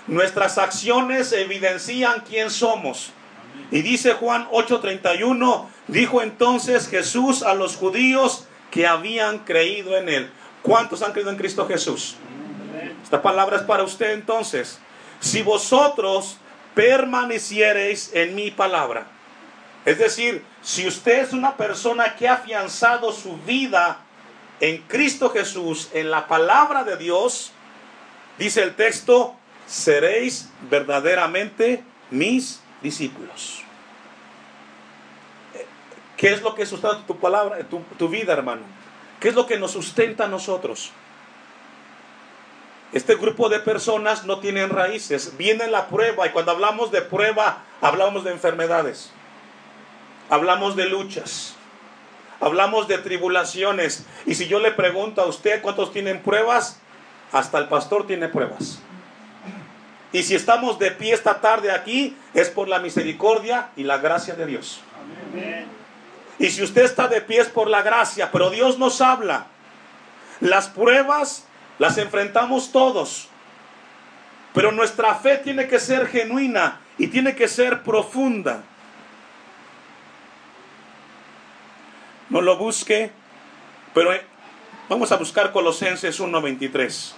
Nuestras 0.07 0.57
acciones 0.57 1.31
evidencian 1.31 2.21
quién 2.27 2.49
somos. 2.49 3.13
Y 3.71 3.81
dice 3.81 4.15
Juan 4.15 4.49
8:31, 4.51 5.69
dijo 5.87 6.21
entonces 6.21 6.89
Jesús 6.89 7.43
a 7.43 7.53
los 7.53 7.77
judíos 7.77 8.45
que 8.71 8.87
habían 8.87 9.39
creído 9.45 9.95
en 9.95 10.09
él. 10.09 10.29
¿Cuántos 10.63 11.01
han 11.01 11.13
creído 11.13 11.31
en 11.31 11.37
Cristo 11.37 11.65
Jesús? 11.65 12.17
Esta 13.01 13.21
palabra 13.21 13.55
es 13.55 13.63
para 13.63 13.83
usted 13.83 14.11
entonces. 14.11 14.79
Si 15.21 15.43
vosotros 15.43 16.39
permaneciereis 16.75 18.11
en 18.13 18.35
mi 18.35 18.51
palabra. 18.51 19.07
Es 19.85 19.97
decir, 19.97 20.43
si 20.63 20.87
usted 20.87 21.23
es 21.23 21.33
una 21.33 21.57
persona 21.57 22.15
que 22.15 22.27
ha 22.27 22.35
afianzado 22.35 23.11
su 23.11 23.37
vida 23.39 23.99
en 24.61 24.81
Cristo 24.83 25.29
Jesús, 25.29 25.89
en 25.93 26.09
la 26.09 26.27
palabra 26.27 26.85
de 26.85 26.95
Dios, 26.95 27.51
dice 28.39 28.63
el 28.63 28.73
texto, 28.75 29.35
seréis 29.67 30.49
verdaderamente 30.69 31.83
mis 32.11 32.61
discípulos. 32.81 33.61
¿Qué 36.15 36.31
es 36.31 36.41
lo 36.41 36.55
que 36.55 36.65
sustenta 36.65 37.05
tu 37.05 37.19
palabra, 37.19 37.57
tu, 37.97 38.07
vida, 38.07 38.31
hermano? 38.31 38.61
¿Qué 39.19 39.27
es 39.27 39.35
lo 39.35 39.45
que 39.45 39.59
nos 39.59 39.71
sustenta 39.71 40.25
a 40.25 40.27
nosotros? 40.29 40.91
Este 42.93 43.15
grupo 43.15 43.49
de 43.49 43.59
personas 43.59 44.23
no 44.23 44.39
tienen 44.39 44.69
raíces. 44.69 45.35
Viene 45.35 45.67
la 45.67 45.87
prueba 45.87 46.25
y 46.25 46.29
cuando 46.29 46.51
hablamos 46.51 46.91
de 46.91 47.01
prueba, 47.01 47.63
hablamos 47.81 48.23
de 48.23 48.31
enfermedades. 48.31 49.11
Hablamos 50.33 50.75
de 50.75 50.87
luchas. 50.87 51.53
Hablamos 52.41 52.87
de 52.87 52.97
tribulaciones. 52.97 54.03
Y 54.25 54.33
si 54.33 54.47
yo 54.47 54.57
le 54.57 54.71
pregunto 54.71 55.21
a 55.21 55.27
usted 55.27 55.61
cuántos 55.61 55.93
tienen 55.93 56.23
pruebas, 56.23 56.79
hasta 57.31 57.59
el 57.59 57.67
pastor 57.67 58.07
tiene 58.07 58.29
pruebas. 58.29 58.79
Y 60.11 60.23
si 60.23 60.33
estamos 60.33 60.79
de 60.79 60.89
pie 60.89 61.13
esta 61.13 61.39
tarde 61.39 61.71
aquí, 61.71 62.17
es 62.33 62.49
por 62.49 62.67
la 62.67 62.79
misericordia 62.79 63.69
y 63.75 63.83
la 63.83 63.99
gracia 63.99 64.33
de 64.33 64.47
Dios. 64.47 64.81
Y 66.39 66.49
si 66.49 66.63
usted 66.63 66.81
está 66.81 67.07
de 67.07 67.21
pie 67.21 67.41
es 67.41 67.49
por 67.49 67.69
la 67.69 67.83
gracia, 67.83 68.31
pero 68.31 68.49
Dios 68.49 68.79
nos 68.79 69.01
habla. 69.01 69.45
Las 70.39 70.67
pruebas 70.67 71.45
las 71.77 71.99
enfrentamos 71.99 72.71
todos. 72.71 73.27
Pero 74.55 74.71
nuestra 74.71 75.13
fe 75.13 75.37
tiene 75.37 75.67
que 75.67 75.79
ser 75.79 76.07
genuina 76.07 76.81
y 76.97 77.05
tiene 77.05 77.35
que 77.35 77.47
ser 77.47 77.83
profunda. 77.83 78.63
No 82.33 82.41
lo 82.41 82.57
busque, 82.57 83.11
pero 83.93 84.11
eh, 84.11 84.21
vamos 84.89 85.11
a 85.11 85.17
buscar 85.17 85.51
Colosenses 85.51 86.19
1.23. 86.19 87.13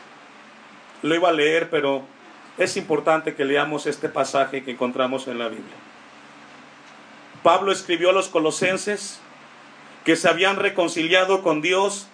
Lo 1.04 1.16
iba 1.16 1.30
a 1.30 1.32
leer, 1.32 1.70
pero 1.70 2.04
es 2.58 2.76
importante 2.76 3.34
que 3.34 3.46
leamos 3.46 3.86
este 3.86 4.10
pasaje 4.10 4.66
que 4.66 4.72
encontramos 4.72 5.30
en 5.30 5.40
la 5.40 5.48
Biblia. 5.48 5.76
Pablo 7.44 7.72
escribió 7.72 8.10
a 8.10 8.14
los 8.14 8.28
colosenses 8.28 9.22
que 10.04 10.18
se 10.18 10.28
habían 10.28 10.58
reconciliado 10.58 11.42
con 11.44 11.62
Dios, 11.62 12.08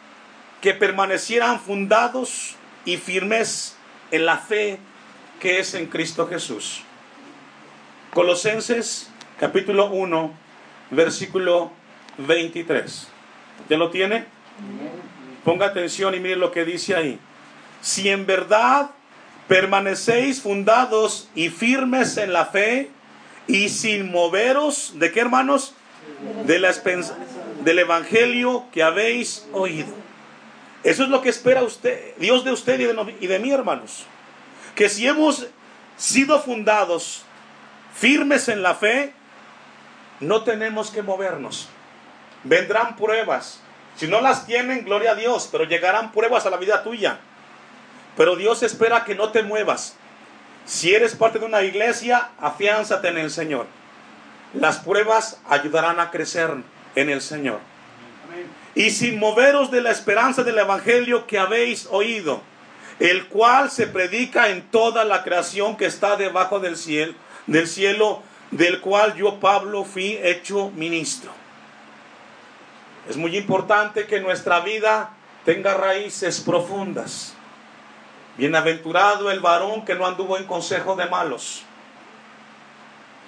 que 0.62 0.76
permanecieran 0.76 1.60
fundados 1.60 2.56
y 2.86 2.98
firmes 2.98 3.78
en 4.12 4.28
la 4.28 4.38
fe 4.38 4.78
que 5.40 5.60
es 5.60 5.74
en 5.74 5.88
Cristo 5.88 6.28
Jesús. 6.28 6.84
Colosenses 8.14 9.10
capítulo 9.40 9.90
1, 9.90 10.32
versículo 10.92 11.81
23. 12.18 13.08
¿Ya 13.70 13.78
lo 13.78 13.90
tiene? 13.90 14.26
Ponga 15.44 15.68
atención 15.68 16.14
y 16.16 16.20
mire 16.20 16.36
lo 16.36 16.52
que 16.52 16.66
dice 16.66 16.96
ahí. 16.96 17.20
Si 17.82 18.10
en 18.10 18.26
verdad 18.26 18.92
permanecéis 19.48 20.42
fundados 20.42 21.30
y 21.36 21.50
firmes 21.50 22.18
en 22.18 22.32
la 22.34 22.46
fe 22.46 22.90
y 23.48 23.70
sin 23.70 24.12
moveros, 24.12 24.94
¿de 24.96 25.12
qué 25.12 25.20
hermanos? 25.20 25.74
De 26.46 26.60
la, 26.60 26.72
del 27.64 27.80
evangelio 27.80 28.66
que 28.72 28.84
habéis 28.84 29.48
oído. 29.52 29.94
Eso 30.84 31.04
es 31.04 31.10
lo 31.10 31.22
que 31.22 31.30
espera 31.30 31.64
usted, 31.64 32.16
Dios 32.18 32.44
de 32.44 32.52
usted 32.52 32.80
y 32.80 32.86
de, 32.86 33.16
y 33.20 33.28
de 33.28 33.40
mí, 33.40 33.52
hermanos. 33.52 34.06
Que 34.76 34.90
si 34.90 35.08
hemos 35.08 35.48
sido 35.98 36.42
fundados 36.42 37.24
firmes 37.94 38.48
en 38.48 38.64
la 38.64 38.74
fe, 38.74 39.14
no 40.20 40.44
tenemos 40.44 40.90
que 40.90 41.02
movernos. 41.02 41.70
Vendrán 42.44 42.96
pruebas. 42.96 43.62
Si 43.96 44.08
no 44.08 44.22
las 44.22 44.46
tienen, 44.46 44.86
gloria 44.86 45.12
a 45.12 45.16
Dios, 45.16 45.50
pero 45.52 45.66
llegarán 45.66 46.12
pruebas 46.12 46.46
a 46.46 46.50
la 46.50 46.58
vida 46.58 46.84
tuya. 46.84 47.20
Pero 48.18 48.36
Dios 48.36 48.64
espera 48.64 49.04
que 49.04 49.16
no 49.16 49.32
te 49.32 49.44
muevas. 49.44 49.96
Si 50.66 50.94
eres 50.94 51.16
parte 51.16 51.40
de 51.40 51.46
una 51.46 51.64
iglesia, 51.64 52.30
afiánzate 52.40 53.10
en 53.10 53.18
el 53.18 53.32
Señor. 53.32 53.68
Las 54.54 54.80
pruebas 54.80 55.40
ayudarán 55.50 56.00
a 56.00 56.12
crecer 56.12 56.52
en 56.96 57.10
el 57.10 57.22
Señor. 57.22 57.60
Y 58.76 58.92
sin 58.92 59.20
moveros 59.20 59.72
de 59.72 59.82
la 59.82 59.92
esperanza 59.92 60.44
del 60.44 60.58
Evangelio 60.58 61.28
que 61.28 61.40
habéis 61.40 61.88
oído, 61.90 62.42
el 63.00 63.28
cual 63.28 63.70
se 63.70 63.88
predica 63.88 64.50
en 64.50 64.62
toda 64.70 65.04
la 65.04 65.24
creación 65.24 65.76
que 65.76 65.86
está 65.86 66.16
debajo 66.16 66.60
del 66.60 66.78
cielo, 66.78 67.14
del 67.48 67.68
cielo, 67.68 68.22
del 68.52 68.80
cual 68.80 69.16
yo 69.16 69.40
Pablo 69.40 69.84
fui 69.84 70.20
hecho 70.22 70.72
ministro. 70.72 71.41
Es 73.10 73.18
muy 73.18 73.36
importante 73.36 74.06
que 74.06 74.20
nuestra 74.20 74.60
vida 74.60 75.12
tenga 75.46 75.74
raíces 75.74 76.40
profundas. 76.40 77.34
Bienaventurado 78.38 79.32
el 79.32 79.40
varón 79.40 79.86
que 79.86 79.96
no 79.96 80.06
anduvo 80.06 80.38
en 80.38 80.46
consejo 80.46 80.96
de 80.96 81.08
malos, 81.08 81.64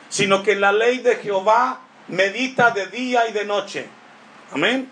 sino 0.10 0.44
que 0.44 0.56
la 0.56 0.72
ley 0.72 1.00
de 1.00 1.18
Jehová 1.18 1.82
medita 2.08 2.72
de 2.72 2.88
día 2.88 3.28
y 3.28 3.34
de 3.34 3.46
noche. 3.46 3.88
Amén. 4.52 4.90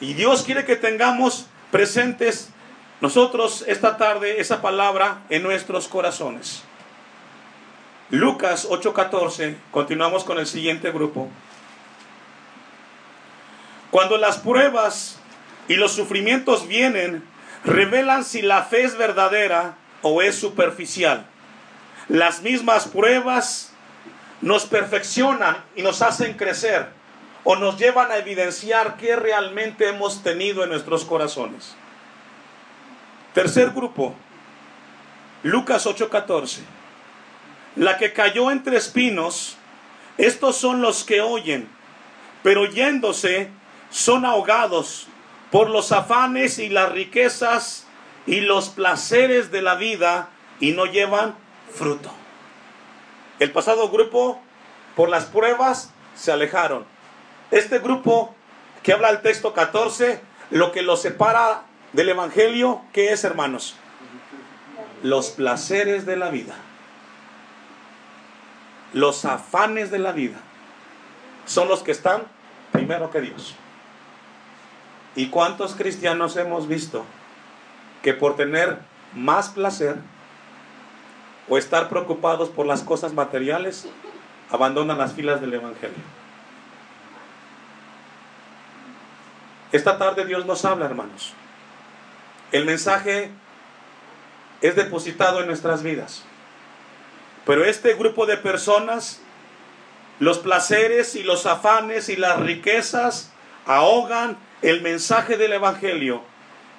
Y 0.00 0.14
Dios 0.14 0.42
quiere 0.42 0.64
que 0.64 0.76
tengamos 0.76 1.46
presentes 1.70 2.50
nosotros 3.00 3.64
esta 3.66 3.96
tarde 3.96 4.40
esa 4.40 4.60
palabra 4.60 5.22
en 5.28 5.42
nuestros 5.42 5.88
corazones. 5.88 6.62
Lucas 8.10 8.66
8:14, 8.68 9.56
continuamos 9.70 10.24
con 10.24 10.38
el 10.38 10.46
siguiente 10.46 10.90
grupo. 10.90 11.28
Cuando 13.90 14.18
las 14.18 14.38
pruebas 14.38 15.18
y 15.66 15.76
los 15.76 15.92
sufrimientos 15.92 16.68
vienen, 16.68 17.24
revelan 17.64 18.24
si 18.24 18.42
la 18.42 18.62
fe 18.64 18.84
es 18.84 18.96
verdadera 18.96 19.76
o 20.02 20.22
es 20.22 20.36
superficial. 20.36 21.26
Las 22.08 22.42
mismas 22.42 22.86
pruebas 22.86 23.72
nos 24.40 24.66
perfeccionan 24.66 25.56
y 25.74 25.82
nos 25.82 26.02
hacen 26.02 26.34
crecer 26.34 26.88
o 27.44 27.56
nos 27.56 27.78
llevan 27.78 28.10
a 28.10 28.18
evidenciar 28.18 28.96
qué 28.96 29.16
realmente 29.16 29.88
hemos 29.88 30.22
tenido 30.22 30.64
en 30.64 30.70
nuestros 30.70 31.04
corazones. 31.04 31.74
Tercer 33.34 33.70
grupo, 33.70 34.14
Lucas 35.42 35.86
8:14. 35.86 36.60
La 37.76 37.96
que 37.96 38.12
cayó 38.12 38.50
entre 38.50 38.76
espinos, 38.76 39.56
estos 40.16 40.56
son 40.56 40.82
los 40.82 41.04
que 41.04 41.20
oyen, 41.20 41.68
pero 42.42 42.66
yéndose 42.66 43.50
son 43.90 44.24
ahogados 44.24 45.06
por 45.50 45.70
los 45.70 45.92
afanes 45.92 46.58
y 46.58 46.68
las 46.68 46.92
riquezas 46.92 47.86
y 48.26 48.40
los 48.40 48.68
placeres 48.68 49.50
de 49.50 49.62
la 49.62 49.74
vida 49.74 50.28
y 50.60 50.72
no 50.72 50.86
llevan 50.86 51.34
fruto. 51.72 52.10
El 53.38 53.52
pasado 53.52 53.88
grupo, 53.88 54.40
por 54.96 55.08
las 55.08 55.26
pruebas, 55.26 55.92
se 56.14 56.32
alejaron. 56.32 56.84
Este 57.50 57.78
grupo 57.78 58.34
que 58.82 58.92
habla 58.92 59.10
el 59.10 59.22
texto 59.22 59.54
14, 59.54 60.20
lo 60.50 60.72
que 60.72 60.82
los 60.82 61.02
separa 61.02 61.62
del 61.92 62.10
Evangelio, 62.10 62.82
¿qué 62.92 63.12
es, 63.12 63.24
hermanos? 63.24 63.76
Los 65.02 65.30
placeres 65.30 66.04
de 66.04 66.16
la 66.16 66.30
vida. 66.30 66.54
Los 68.92 69.24
afanes 69.24 69.90
de 69.90 69.98
la 69.98 70.12
vida 70.12 70.38
son 71.46 71.68
los 71.68 71.82
que 71.82 71.92
están 71.92 72.22
primero 72.72 73.10
que 73.10 73.20
Dios. 73.20 73.54
¿Y 75.18 75.30
cuántos 75.30 75.74
cristianos 75.74 76.36
hemos 76.36 76.68
visto 76.68 77.04
que 78.04 78.14
por 78.14 78.36
tener 78.36 78.78
más 79.14 79.48
placer 79.48 79.96
o 81.48 81.58
estar 81.58 81.88
preocupados 81.88 82.50
por 82.50 82.66
las 82.66 82.84
cosas 82.84 83.14
materiales, 83.14 83.88
abandonan 84.48 84.96
las 84.96 85.14
filas 85.14 85.40
del 85.40 85.54
Evangelio? 85.54 85.96
Esta 89.72 89.98
tarde 89.98 90.24
Dios 90.24 90.46
nos 90.46 90.64
habla, 90.64 90.86
hermanos. 90.86 91.34
El 92.52 92.64
mensaje 92.64 93.32
es 94.60 94.76
depositado 94.76 95.40
en 95.40 95.48
nuestras 95.48 95.82
vidas. 95.82 96.22
Pero 97.44 97.64
este 97.64 97.94
grupo 97.94 98.24
de 98.24 98.36
personas, 98.36 99.20
los 100.20 100.38
placeres 100.38 101.16
y 101.16 101.24
los 101.24 101.44
afanes 101.44 102.08
y 102.08 102.14
las 102.14 102.38
riquezas 102.38 103.32
ahogan 103.66 104.38
el 104.62 104.82
mensaje 104.82 105.36
del 105.36 105.52
Evangelio 105.52 106.22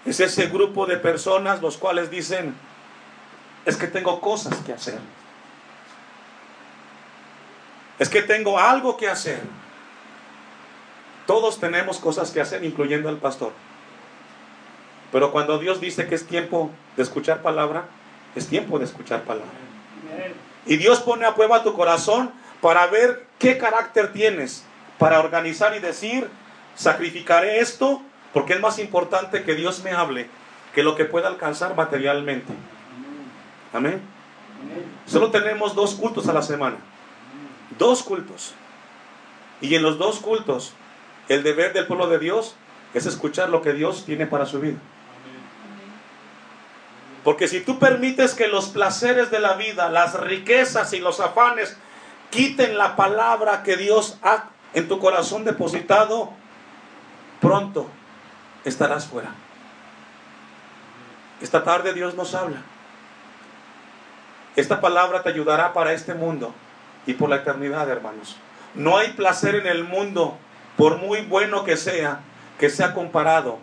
es 0.06 0.20
ese 0.20 0.48
grupo 0.48 0.86
de 0.86 0.98
personas 0.98 1.62
los 1.62 1.78
cuales 1.78 2.10
dicen, 2.10 2.56
es 3.66 3.78
que 3.78 3.88
tengo 3.88 4.20
cosas 4.22 4.56
que 4.66 4.74
hacer. 4.74 5.00
Es 8.00 8.10
que 8.10 8.22
tengo 8.22 8.58
algo 8.58 8.98
que 8.98 9.10
hacer. 9.10 9.42
Todos 11.26 11.60
tenemos 11.60 12.00
cosas 12.00 12.32
que 12.32 12.42
hacer, 12.42 12.64
incluyendo 12.64 13.10
el 13.10 13.18
pastor. 13.18 13.52
Pero 15.12 15.32
cuando 15.32 15.58
Dios 15.60 15.82
dice 15.82 16.08
que 16.08 16.16
es 16.16 16.26
tiempo 16.26 16.72
de 16.96 17.04
escuchar 17.04 17.42
palabra, 17.42 17.86
es 18.36 18.48
tiempo 18.48 18.80
de 18.80 18.86
escuchar 18.86 19.24
palabra. 19.24 19.52
Y 20.66 20.78
Dios 20.78 21.00
pone 21.02 21.26
a 21.26 21.36
prueba 21.36 21.64
tu 21.64 21.74
corazón 21.74 22.32
para 22.62 22.88
ver 22.88 23.26
qué 23.38 23.58
carácter 23.58 24.14
tienes, 24.14 24.64
para 24.98 25.20
organizar 25.20 25.76
y 25.76 25.80
decir, 25.80 26.30
sacrificaré 26.80 27.60
esto 27.60 28.02
porque 28.34 28.54
es 28.54 28.62
más 28.62 28.80
importante 28.80 29.44
que 29.44 29.54
Dios 29.54 29.84
me 29.84 29.92
hable 29.92 30.30
que 30.74 30.82
lo 30.82 30.96
que 30.96 31.04
pueda 31.04 31.28
alcanzar 31.28 31.76
materialmente. 31.76 32.54
Amén. 33.74 34.02
Solo 35.06 35.30
tenemos 35.30 35.76
dos 35.76 35.96
cultos 35.96 36.28
a 36.30 36.34
la 36.34 36.42
semana. 36.42 36.78
Dos 37.78 38.02
cultos. 38.02 38.54
Y 39.60 39.76
en 39.76 39.84
los 39.84 39.98
dos 39.98 40.20
cultos, 40.20 40.74
el 41.28 41.44
deber 41.44 41.74
del 41.74 41.86
pueblo 41.86 42.08
de 42.08 42.18
Dios 42.18 42.56
es 42.94 43.06
escuchar 43.06 43.50
lo 43.50 43.62
que 43.62 43.74
Dios 43.74 44.06
tiene 44.06 44.26
para 44.26 44.46
su 44.46 44.62
vida. 44.62 44.78
Porque 47.26 47.50
si 47.50 47.60
tú 47.60 47.78
permites 47.78 48.36
que 48.36 48.48
los 48.48 48.70
placeres 48.70 49.30
de 49.32 49.40
la 49.40 49.56
vida, 49.56 49.90
las 49.90 50.18
riquezas 50.18 50.94
y 50.94 51.00
los 51.00 51.20
afanes 51.20 51.76
quiten 52.30 52.78
la 52.78 52.96
palabra 52.96 53.64
que 53.64 53.76
Dios 53.76 54.18
ha 54.22 54.46
en 54.74 54.88
tu 54.88 55.00
corazón 55.00 55.44
depositado, 55.44 56.32
pronto 57.42 57.90
estarás 58.66 59.08
fuera. 59.08 59.32
Esta 61.42 61.64
tarde 61.64 61.94
Dios 61.94 62.16
nos 62.16 62.36
habla. 62.36 62.62
Esta 64.56 64.82
palabra 64.82 65.24
te 65.24 65.30
ayudará 65.30 65.74
para 65.74 65.94
este 65.94 66.14
mundo 66.14 66.54
y 67.06 67.14
por 67.14 67.30
la 67.30 67.38
eternidad, 67.38 67.90
hermanos. 67.90 68.36
No 68.76 68.98
hay 68.98 69.14
placer 69.14 69.56
en 69.56 69.68
el 69.68 69.84
mundo, 69.84 70.38
por 70.78 70.98
muy 70.98 71.22
bueno 71.22 71.64
que 71.64 71.78
sea, 71.78 72.20
que 72.60 72.70
sea 72.70 72.94
comparado 72.94 73.58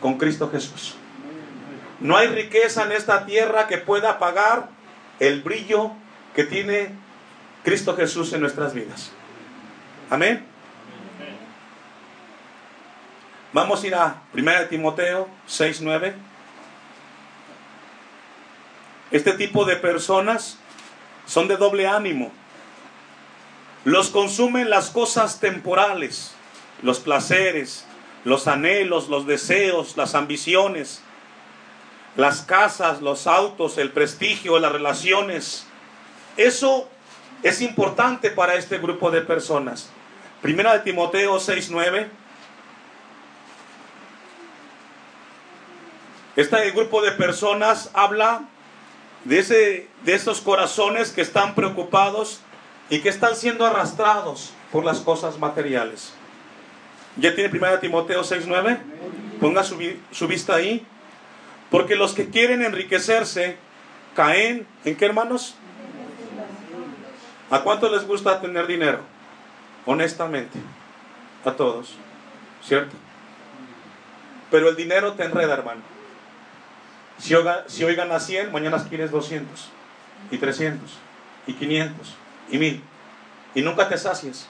con 0.00 0.18
Cristo 0.18 0.50
Jesús. 0.50 0.96
No 1.98 2.16
hay 2.16 2.28
riqueza 2.28 2.84
en 2.84 2.92
esta 2.92 3.26
tierra 3.26 3.66
que 3.66 3.78
pueda 3.78 4.18
pagar 4.18 4.68
el 5.18 5.42
brillo 5.42 5.90
que 6.34 6.44
tiene 6.44 6.94
Cristo 7.64 7.94
Jesús 7.94 8.32
en 8.32 8.40
nuestras 8.40 8.72
vidas. 8.72 9.12
Amén. 10.08 10.49
Vamos 13.52 13.82
a 13.82 13.86
ir 13.88 13.94
a 13.96 14.22
1 14.32 14.66
Timoteo 14.68 15.28
6, 15.46 15.80
9. 15.80 16.14
Este 19.10 19.32
tipo 19.32 19.64
de 19.64 19.74
personas 19.74 20.56
son 21.26 21.48
de 21.48 21.56
doble 21.56 21.88
ánimo. 21.88 22.30
Los 23.84 24.10
consumen 24.10 24.70
las 24.70 24.90
cosas 24.90 25.40
temporales, 25.40 26.32
los 26.82 27.00
placeres, 27.00 27.86
los 28.24 28.46
anhelos, 28.46 29.08
los 29.08 29.26
deseos, 29.26 29.96
las 29.96 30.14
ambiciones, 30.14 31.02
las 32.14 32.42
casas, 32.42 33.00
los 33.00 33.26
autos, 33.26 33.78
el 33.78 33.90
prestigio, 33.90 34.60
las 34.60 34.70
relaciones. 34.70 35.66
Eso 36.36 36.88
es 37.42 37.62
importante 37.62 38.30
para 38.30 38.54
este 38.54 38.78
grupo 38.78 39.10
de 39.10 39.22
personas. 39.22 39.90
Primera 40.40 40.72
de 40.74 40.80
Timoteo 40.80 41.40
6:9. 41.40 42.19
Este 46.36 46.70
grupo 46.70 47.02
de 47.02 47.12
personas 47.12 47.90
habla 47.92 48.42
de, 49.24 49.38
ese, 49.40 49.88
de 50.04 50.14
esos 50.14 50.40
corazones 50.40 51.10
que 51.10 51.20
están 51.20 51.54
preocupados 51.54 52.40
y 52.88 53.00
que 53.00 53.08
están 53.08 53.34
siendo 53.34 53.66
arrastrados 53.66 54.52
por 54.72 54.84
las 54.84 55.00
cosas 55.00 55.38
materiales. 55.38 56.12
¿Ya 57.16 57.34
tiene 57.34 57.50
primera 57.50 57.72
de 57.72 57.78
Timoteo 57.78 58.22
6:9? 58.22 58.78
Ponga 59.40 59.64
su, 59.64 59.76
su 60.12 60.28
vista 60.28 60.54
ahí. 60.54 60.86
Porque 61.70 61.96
los 61.96 62.14
que 62.14 62.30
quieren 62.30 62.62
enriquecerse 62.62 63.56
caen 64.14 64.66
en 64.84 64.96
qué 64.96 65.06
hermanos? 65.06 65.54
¿A 67.50 67.60
cuánto 67.60 67.88
les 67.88 68.06
gusta 68.06 68.40
tener 68.40 68.66
dinero? 68.66 69.00
Honestamente, 69.86 70.58
a 71.44 71.52
todos, 71.52 71.94
¿cierto? 72.62 72.94
Pero 74.50 74.68
el 74.68 74.76
dinero 74.76 75.14
te 75.14 75.24
enreda, 75.24 75.54
hermano. 75.54 75.89
Si 77.20 77.34
hoy, 77.34 77.44
si 77.66 77.84
hoy 77.84 77.94
ganas 77.94 78.26
100, 78.26 78.50
mañana 78.50 78.82
quieres 78.88 79.10
200, 79.10 79.68
y 80.30 80.38
300, 80.38 80.90
y 81.46 81.52
500, 81.52 82.14
y 82.50 82.58
1000. 82.58 82.82
Y 83.54 83.62
nunca 83.62 83.88
te 83.88 83.98
sacies. 83.98 84.48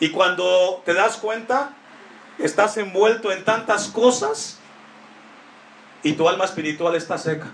Y 0.00 0.10
cuando 0.10 0.82
te 0.84 0.92
das 0.92 1.16
cuenta, 1.16 1.70
estás 2.38 2.76
envuelto 2.76 3.30
en 3.30 3.44
tantas 3.44 3.88
cosas 3.88 4.58
y 6.02 6.14
tu 6.14 6.28
alma 6.28 6.44
espiritual 6.44 6.96
está 6.96 7.16
seca. 7.16 7.46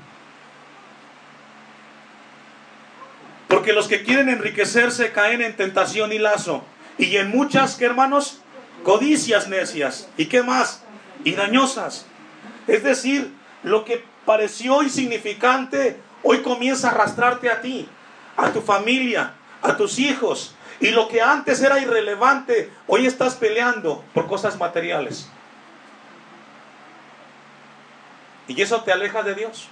Porque 3.47 3.73
los 3.73 3.89
que 3.89 4.03
quieren 4.03 4.29
enriquecerse 4.29 5.13
caen 5.13 5.43
en 5.43 5.57
tentación 5.57 6.13
y 6.13 6.19
lazo. 6.19 6.65
Y 6.99 7.17
en 7.17 7.31
muchas, 7.31 7.77
¿qué 7.77 7.85
hermanos? 7.85 8.41
Codicias 8.85 9.49
necias. 9.49 10.09
¿Y 10.17 10.27
qué 10.27 10.43
más? 10.43 10.83
Y 11.25 11.33
dañosas. 11.35 12.07
Es 12.67 12.83
decir, 12.83 13.35
lo 13.63 13.85
que 13.85 14.05
pareció 14.25 14.83
insignificante, 14.83 16.01
hoy 16.23 16.43
comienza 16.43 16.89
a 16.89 16.93
arrastrarte 16.93 17.51
a 17.51 17.61
ti, 17.61 17.89
a 18.37 18.51
tu 18.53 18.61
familia, 18.61 19.35
a 19.63 19.77
tus 19.77 19.99
hijos. 19.99 20.55
Y 20.81 20.91
lo 20.91 21.09
que 21.09 21.21
antes 21.21 21.61
era 21.63 21.79
irrelevante, 21.79 22.71
hoy 22.87 23.07
estás 23.07 23.35
peleando 23.35 24.03
por 24.15 24.27
cosas 24.27 24.59
materiales. 24.59 25.29
Y 28.49 28.61
eso 28.63 28.83
te 28.83 28.93
aleja 28.93 29.23
de 29.23 29.35
Dios. 29.35 29.69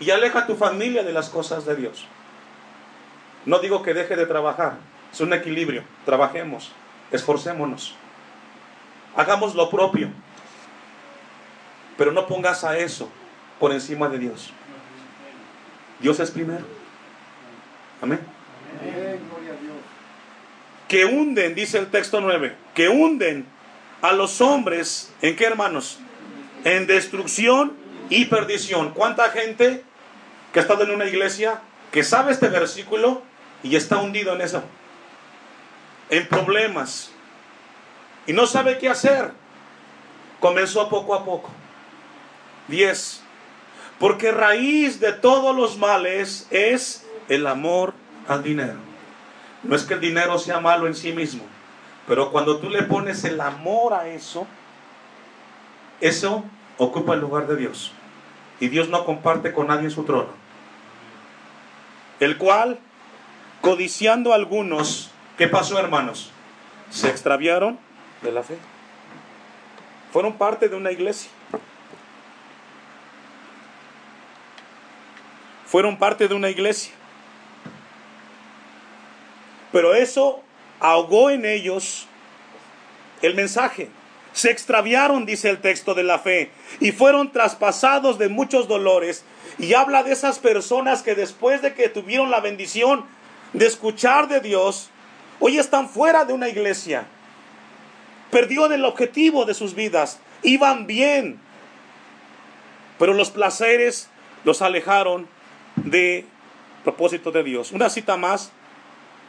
Y 0.00 0.10
aleja 0.10 0.40
a 0.40 0.46
tu 0.46 0.54
familia 0.54 1.02
de 1.02 1.12
las 1.12 1.28
cosas 1.28 1.66
de 1.66 1.74
Dios. 1.74 2.06
No 3.44 3.58
digo 3.58 3.82
que 3.82 3.94
deje 3.94 4.16
de 4.16 4.26
trabajar. 4.26 4.76
Es 5.12 5.20
un 5.20 5.32
equilibrio. 5.32 5.82
Trabajemos. 6.04 6.72
Esforcémonos. 7.10 7.96
Hagamos 9.16 9.54
lo 9.54 9.68
propio. 9.68 10.10
Pero 11.98 12.12
no 12.12 12.26
pongas 12.26 12.64
a 12.64 12.78
eso 12.78 13.10
por 13.58 13.72
encima 13.72 14.08
de 14.08 14.18
Dios. 14.20 14.52
Dios 16.00 16.18
es 16.20 16.30
primero. 16.30 16.64
Amén. 18.00 18.20
Que 20.86 21.04
hunden, 21.04 21.54
dice 21.54 21.78
el 21.78 21.88
texto 21.88 22.20
9, 22.20 22.54
que 22.72 22.88
hunden 22.88 23.46
a 24.00 24.12
los 24.12 24.40
hombres, 24.40 25.12
¿en 25.20 25.36
qué 25.36 25.44
hermanos? 25.44 25.98
En 26.64 26.86
destrucción 26.86 27.76
y 28.08 28.26
perdición. 28.26 28.92
¿Cuánta 28.94 29.30
gente 29.30 29.84
que 30.52 30.60
ha 30.60 30.62
estado 30.62 30.84
en 30.84 30.92
una 30.92 31.04
iglesia 31.04 31.60
que 31.90 32.04
sabe 32.04 32.32
este 32.32 32.48
versículo 32.48 33.22
y 33.64 33.74
está 33.74 33.98
hundido 33.98 34.34
en 34.34 34.40
eso? 34.40 34.62
En 36.10 36.26
problemas. 36.28 37.10
Y 38.26 38.32
no 38.32 38.46
sabe 38.46 38.78
qué 38.78 38.88
hacer. 38.88 39.32
Comenzó 40.40 40.88
poco 40.88 41.14
a 41.14 41.24
poco. 41.24 41.50
10. 42.68 43.22
Porque 43.98 44.30
raíz 44.30 45.00
de 45.00 45.12
todos 45.12 45.56
los 45.56 45.76
males 45.78 46.46
es 46.50 47.06
el 47.28 47.46
amor 47.46 47.94
al 48.28 48.42
dinero. 48.42 48.78
No 49.62 49.74
es 49.74 49.82
que 49.82 49.94
el 49.94 50.00
dinero 50.00 50.38
sea 50.38 50.60
malo 50.60 50.86
en 50.86 50.94
sí 50.94 51.12
mismo, 51.12 51.42
pero 52.06 52.30
cuando 52.30 52.58
tú 52.58 52.70
le 52.70 52.84
pones 52.84 53.24
el 53.24 53.40
amor 53.40 53.92
a 53.92 54.08
eso, 54.08 54.46
eso 56.00 56.44
ocupa 56.76 57.14
el 57.14 57.20
lugar 57.20 57.48
de 57.48 57.56
Dios. 57.56 57.92
Y 58.60 58.68
Dios 58.68 58.88
no 58.88 59.04
comparte 59.04 59.52
con 59.52 59.66
nadie 59.66 59.90
su 59.90 60.04
trono. 60.04 60.28
El 62.20 62.38
cual, 62.38 62.78
codiciando 63.60 64.32
a 64.32 64.36
algunos, 64.36 65.10
¿qué 65.36 65.48
pasó 65.48 65.78
hermanos? 65.78 66.30
Se 66.90 67.08
extraviaron 67.08 67.78
de 68.22 68.32
la 68.32 68.42
fe. 68.42 68.58
Fueron 70.12 70.34
parte 70.34 70.68
de 70.68 70.76
una 70.76 70.90
iglesia. 70.90 71.30
Fueron 75.68 75.98
parte 75.98 76.28
de 76.28 76.34
una 76.34 76.48
iglesia. 76.48 76.92
Pero 79.70 79.94
eso 79.94 80.42
ahogó 80.80 81.28
en 81.28 81.44
ellos 81.44 82.06
el 83.20 83.34
mensaje. 83.34 83.90
Se 84.32 84.50
extraviaron, 84.50 85.26
dice 85.26 85.50
el 85.50 85.60
texto 85.60 85.94
de 85.94 86.04
la 86.04 86.20
fe, 86.20 86.50
y 86.80 86.92
fueron 86.92 87.32
traspasados 87.32 88.18
de 88.18 88.30
muchos 88.30 88.66
dolores. 88.66 89.24
Y 89.58 89.74
habla 89.74 90.02
de 90.02 90.12
esas 90.12 90.38
personas 90.38 91.02
que 91.02 91.14
después 91.14 91.60
de 91.60 91.74
que 91.74 91.90
tuvieron 91.90 92.30
la 92.30 92.40
bendición 92.40 93.04
de 93.52 93.66
escuchar 93.66 94.28
de 94.28 94.40
Dios, 94.40 94.88
hoy 95.38 95.58
están 95.58 95.90
fuera 95.90 96.24
de 96.24 96.32
una 96.32 96.48
iglesia. 96.48 97.06
Perdieron 98.30 98.72
el 98.72 98.86
objetivo 98.86 99.44
de 99.44 99.52
sus 99.52 99.74
vidas. 99.74 100.18
Iban 100.42 100.86
bien, 100.86 101.40
pero 102.98 103.12
los 103.12 103.30
placeres 103.30 104.08
los 104.44 104.62
alejaron 104.62 105.28
de 105.84 106.26
propósito 106.84 107.30
de 107.30 107.42
Dios. 107.42 107.72
Una 107.72 107.90
cita 107.90 108.16
más, 108.16 108.52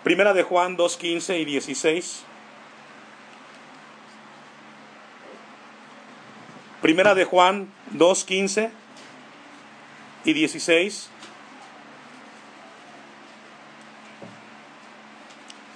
primera 0.04 0.34
de 0.34 0.44
Juan 0.44 0.76
2, 0.76 0.98
15 0.98 1.40
y 1.40 1.46
16. 1.46 2.24
Primera 6.82 7.14
de 7.14 7.26
Juan 7.26 7.68
2, 7.92 8.24
15 8.24 8.72
y 10.26 10.34
16. 10.34 11.10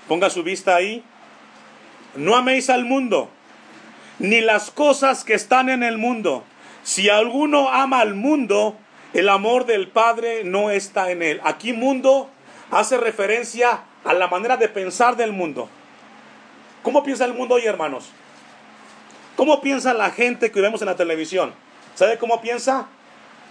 Ponga 0.07 0.29
su 0.29 0.43
vista 0.43 0.75
ahí. 0.75 1.03
No 2.15 2.35
améis 2.35 2.69
al 2.69 2.85
mundo, 2.85 3.29
ni 4.19 4.39
las 4.39 4.69
cosas 4.69 5.23
que 5.23 5.33
están 5.33 5.69
en 5.69 5.81
el 5.81 5.97
mundo. 5.97 6.43
Si 6.83 7.09
alguno 7.09 7.69
ama 7.69 8.01
al 8.01 8.13
mundo, 8.13 8.77
el 9.13 9.29
amor 9.29 9.65
del 9.65 9.87
Padre 9.89 10.43
no 10.43 10.71
está 10.71 11.11
en 11.11 11.21
él. 11.21 11.39
Aquí 11.43 11.71
mundo 11.73 12.29
hace 12.71 12.97
referencia 12.97 13.83
a 14.03 14.13
la 14.13 14.27
manera 14.27 14.57
de 14.57 14.67
pensar 14.67 15.15
del 15.15 15.31
mundo. 15.31 15.69
¿Cómo 16.81 17.03
piensa 17.03 17.25
el 17.25 17.33
mundo 17.33 17.55
hoy, 17.55 17.65
hermanos? 17.65 18.09
¿Cómo 19.35 19.61
piensa 19.61 19.93
la 19.93 20.11
gente 20.11 20.51
que 20.51 20.61
vemos 20.61 20.81
en 20.81 20.87
la 20.87 20.95
televisión? 20.95 21.53
¿Sabe 21.95 22.17
cómo 22.17 22.41
piensa? 22.41 22.87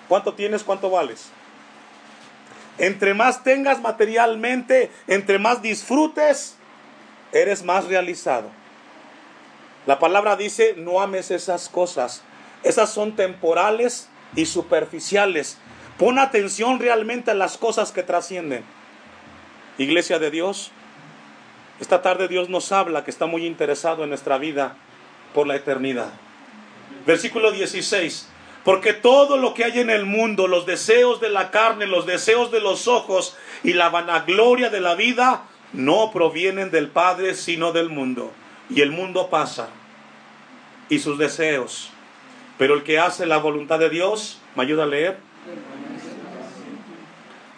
¿Cuánto 0.08 0.34
tienes? 0.34 0.64
¿Cuánto 0.64 0.90
vales? 0.90 1.30
Entre 2.78 3.14
más 3.14 3.44
tengas 3.44 3.80
materialmente, 3.80 4.90
entre 5.06 5.38
más 5.38 5.62
disfrutes, 5.62 6.56
eres 7.32 7.62
más 7.62 7.86
realizado. 7.86 8.50
La 9.86 9.98
palabra 9.98 10.36
dice, 10.36 10.74
no 10.76 11.00
ames 11.00 11.30
esas 11.30 11.68
cosas. 11.68 12.22
Esas 12.62 12.90
son 12.90 13.16
temporales 13.16 14.08
y 14.36 14.46
superficiales. 14.46 15.58
Pon 15.98 16.18
atención 16.18 16.78
realmente 16.78 17.30
a 17.30 17.34
las 17.34 17.58
cosas 17.58 17.92
que 17.92 18.02
trascienden. 18.02 18.64
Iglesia 19.78 20.18
de 20.18 20.30
Dios, 20.30 20.70
esta 21.80 22.02
tarde 22.02 22.28
Dios 22.28 22.48
nos 22.48 22.72
habla 22.72 23.04
que 23.04 23.10
está 23.10 23.26
muy 23.26 23.46
interesado 23.46 24.04
en 24.04 24.10
nuestra 24.10 24.38
vida 24.38 24.76
por 25.34 25.46
la 25.46 25.56
eternidad. 25.56 26.12
Versículo 27.06 27.52
16. 27.52 28.28
Porque 28.64 28.92
todo 28.92 29.36
lo 29.36 29.54
que 29.54 29.64
hay 29.64 29.80
en 29.80 29.90
el 29.90 30.06
mundo, 30.06 30.46
los 30.46 30.66
deseos 30.66 31.20
de 31.20 31.30
la 31.30 31.50
carne, 31.50 31.86
los 31.86 32.06
deseos 32.06 32.52
de 32.52 32.60
los 32.60 32.86
ojos 32.86 33.36
y 33.64 33.72
la 33.72 33.88
vanagloria 33.88 34.70
de 34.70 34.80
la 34.80 34.94
vida, 34.94 35.42
no 35.72 36.12
provienen 36.12 36.70
del 36.70 36.88
Padre, 36.88 37.34
sino 37.34 37.72
del 37.72 37.88
mundo. 37.88 38.30
Y 38.70 38.80
el 38.82 38.90
mundo 38.90 39.28
pasa. 39.30 39.68
y 40.88 40.98
sus 40.98 41.16
deseos. 41.16 41.91
Pero 42.58 42.74
el 42.74 42.82
que 42.82 42.98
hace 42.98 43.26
la 43.26 43.38
voluntad 43.38 43.78
de 43.78 43.90
Dios, 43.90 44.40
¿me 44.54 44.62
ayuda 44.62 44.84
a 44.84 44.86
leer? 44.86 45.18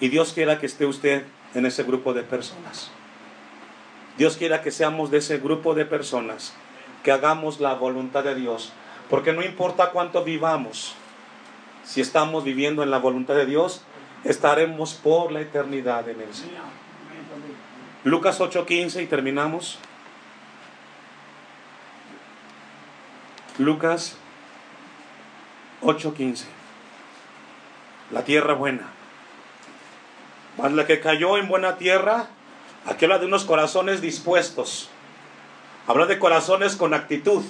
Y 0.00 0.08
Dios 0.08 0.32
quiera 0.32 0.58
que 0.58 0.66
esté 0.66 0.86
usted 0.86 1.24
en 1.54 1.66
ese 1.66 1.82
grupo 1.82 2.14
de 2.14 2.22
personas. 2.22 2.90
Dios 4.16 4.36
quiera 4.36 4.62
que 4.62 4.70
seamos 4.70 5.10
de 5.10 5.18
ese 5.18 5.38
grupo 5.38 5.74
de 5.74 5.84
personas, 5.84 6.54
que 7.02 7.12
hagamos 7.12 7.60
la 7.60 7.74
voluntad 7.74 8.24
de 8.24 8.34
Dios. 8.34 8.72
Porque 9.10 9.32
no 9.32 9.42
importa 9.42 9.90
cuánto 9.90 10.24
vivamos, 10.24 10.94
si 11.84 12.00
estamos 12.00 12.44
viviendo 12.44 12.82
en 12.82 12.90
la 12.90 12.98
voluntad 12.98 13.34
de 13.34 13.46
Dios, 13.46 13.82
estaremos 14.24 14.94
por 14.94 15.32
la 15.32 15.40
eternidad 15.40 16.08
en 16.08 16.20
el 16.20 16.32
Señor. 16.32 16.64
Lucas 18.04 18.40
8:15 18.40 19.02
y 19.02 19.06
terminamos. 19.06 19.78
Lucas 23.58 24.16
8:15. 25.84 26.44
La 28.10 28.24
tierra 28.24 28.54
buena. 28.54 28.88
Más 30.56 30.72
la 30.72 30.86
que 30.86 31.00
cayó 31.00 31.36
en 31.36 31.48
buena 31.48 31.76
tierra, 31.76 32.28
aquí 32.86 33.04
habla 33.04 33.18
de 33.18 33.26
unos 33.26 33.44
corazones 33.44 34.00
dispuestos. 34.00 34.88
Habla 35.86 36.06
de 36.06 36.18
corazones 36.18 36.76
con 36.76 36.94
actitud. 36.94 37.42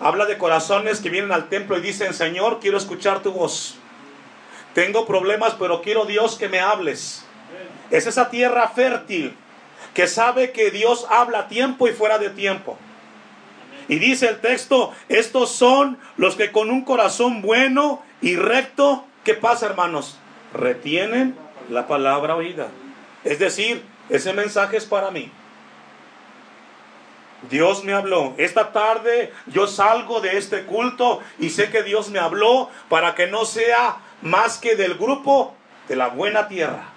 Habla 0.00 0.26
de 0.26 0.38
corazones 0.38 1.00
que 1.00 1.10
vienen 1.10 1.32
al 1.32 1.48
templo 1.48 1.76
y 1.76 1.80
dicen, 1.80 2.14
Señor, 2.14 2.60
quiero 2.60 2.78
escuchar 2.78 3.22
tu 3.22 3.32
voz. 3.32 3.76
Tengo 4.74 5.06
problemas, 5.06 5.54
pero 5.58 5.82
quiero 5.82 6.04
Dios 6.04 6.36
que 6.36 6.48
me 6.48 6.60
hables. 6.60 7.24
Es 7.90 8.06
esa 8.06 8.30
tierra 8.30 8.68
fértil 8.68 9.34
que 9.94 10.06
sabe 10.06 10.52
que 10.52 10.70
Dios 10.70 11.06
habla 11.10 11.40
a 11.40 11.48
tiempo 11.48 11.88
y 11.88 11.92
fuera 11.92 12.18
de 12.18 12.30
tiempo. 12.30 12.78
Y 13.88 13.98
dice 13.98 14.28
el 14.28 14.40
texto, 14.40 14.92
estos 15.08 15.50
son 15.50 15.98
los 16.16 16.36
que 16.36 16.52
con 16.52 16.70
un 16.70 16.84
corazón 16.84 17.40
bueno 17.42 18.02
y 18.20 18.36
recto, 18.36 19.04
¿qué 19.24 19.34
pasa 19.34 19.66
hermanos? 19.66 20.18
Retienen 20.52 21.36
la 21.70 21.86
palabra 21.86 22.36
oída. 22.36 22.68
Es 23.24 23.38
decir, 23.38 23.82
ese 24.10 24.32
mensaje 24.32 24.76
es 24.76 24.84
para 24.84 25.10
mí. 25.10 25.30
Dios 27.50 27.84
me 27.84 27.92
habló. 27.92 28.34
Esta 28.36 28.72
tarde 28.72 29.32
yo 29.46 29.66
salgo 29.66 30.20
de 30.20 30.36
este 30.36 30.64
culto 30.64 31.20
y 31.38 31.50
sé 31.50 31.70
que 31.70 31.82
Dios 31.82 32.10
me 32.10 32.18
habló 32.18 32.68
para 32.88 33.14
que 33.14 33.26
no 33.26 33.44
sea 33.44 33.98
más 34.22 34.58
que 34.58 34.76
del 34.76 34.94
grupo 34.94 35.54
de 35.88 35.96
la 35.96 36.08
buena 36.08 36.48
tierra. 36.48 36.88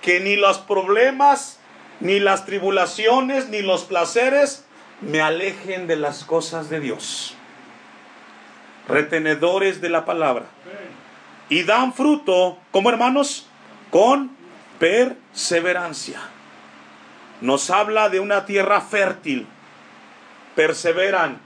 Que 0.00 0.20
ni 0.20 0.36
los 0.36 0.58
problemas, 0.58 1.58
ni 2.02 2.20
las 2.20 2.44
tribulaciones, 2.44 3.48
ni 3.48 3.62
los 3.62 3.84
placeres 3.84 4.64
me 5.00 5.20
alejen 5.20 5.86
de 5.86 5.96
las 5.96 6.24
cosas 6.24 6.68
de 6.68 6.80
Dios. 6.80 7.34
Retenedores 8.88 9.80
de 9.80 9.88
la 9.88 10.04
palabra. 10.04 10.44
Y 11.48 11.62
dan 11.62 11.94
fruto, 11.94 12.58
como 12.70 12.90
hermanos, 12.90 13.46
con 13.90 14.30
perseverancia 14.78 16.20
nos 17.42 17.70
habla 17.70 18.08
de 18.08 18.20
una 18.20 18.46
tierra 18.46 18.80
fértil. 18.80 19.46
Perseveran. 20.54 21.40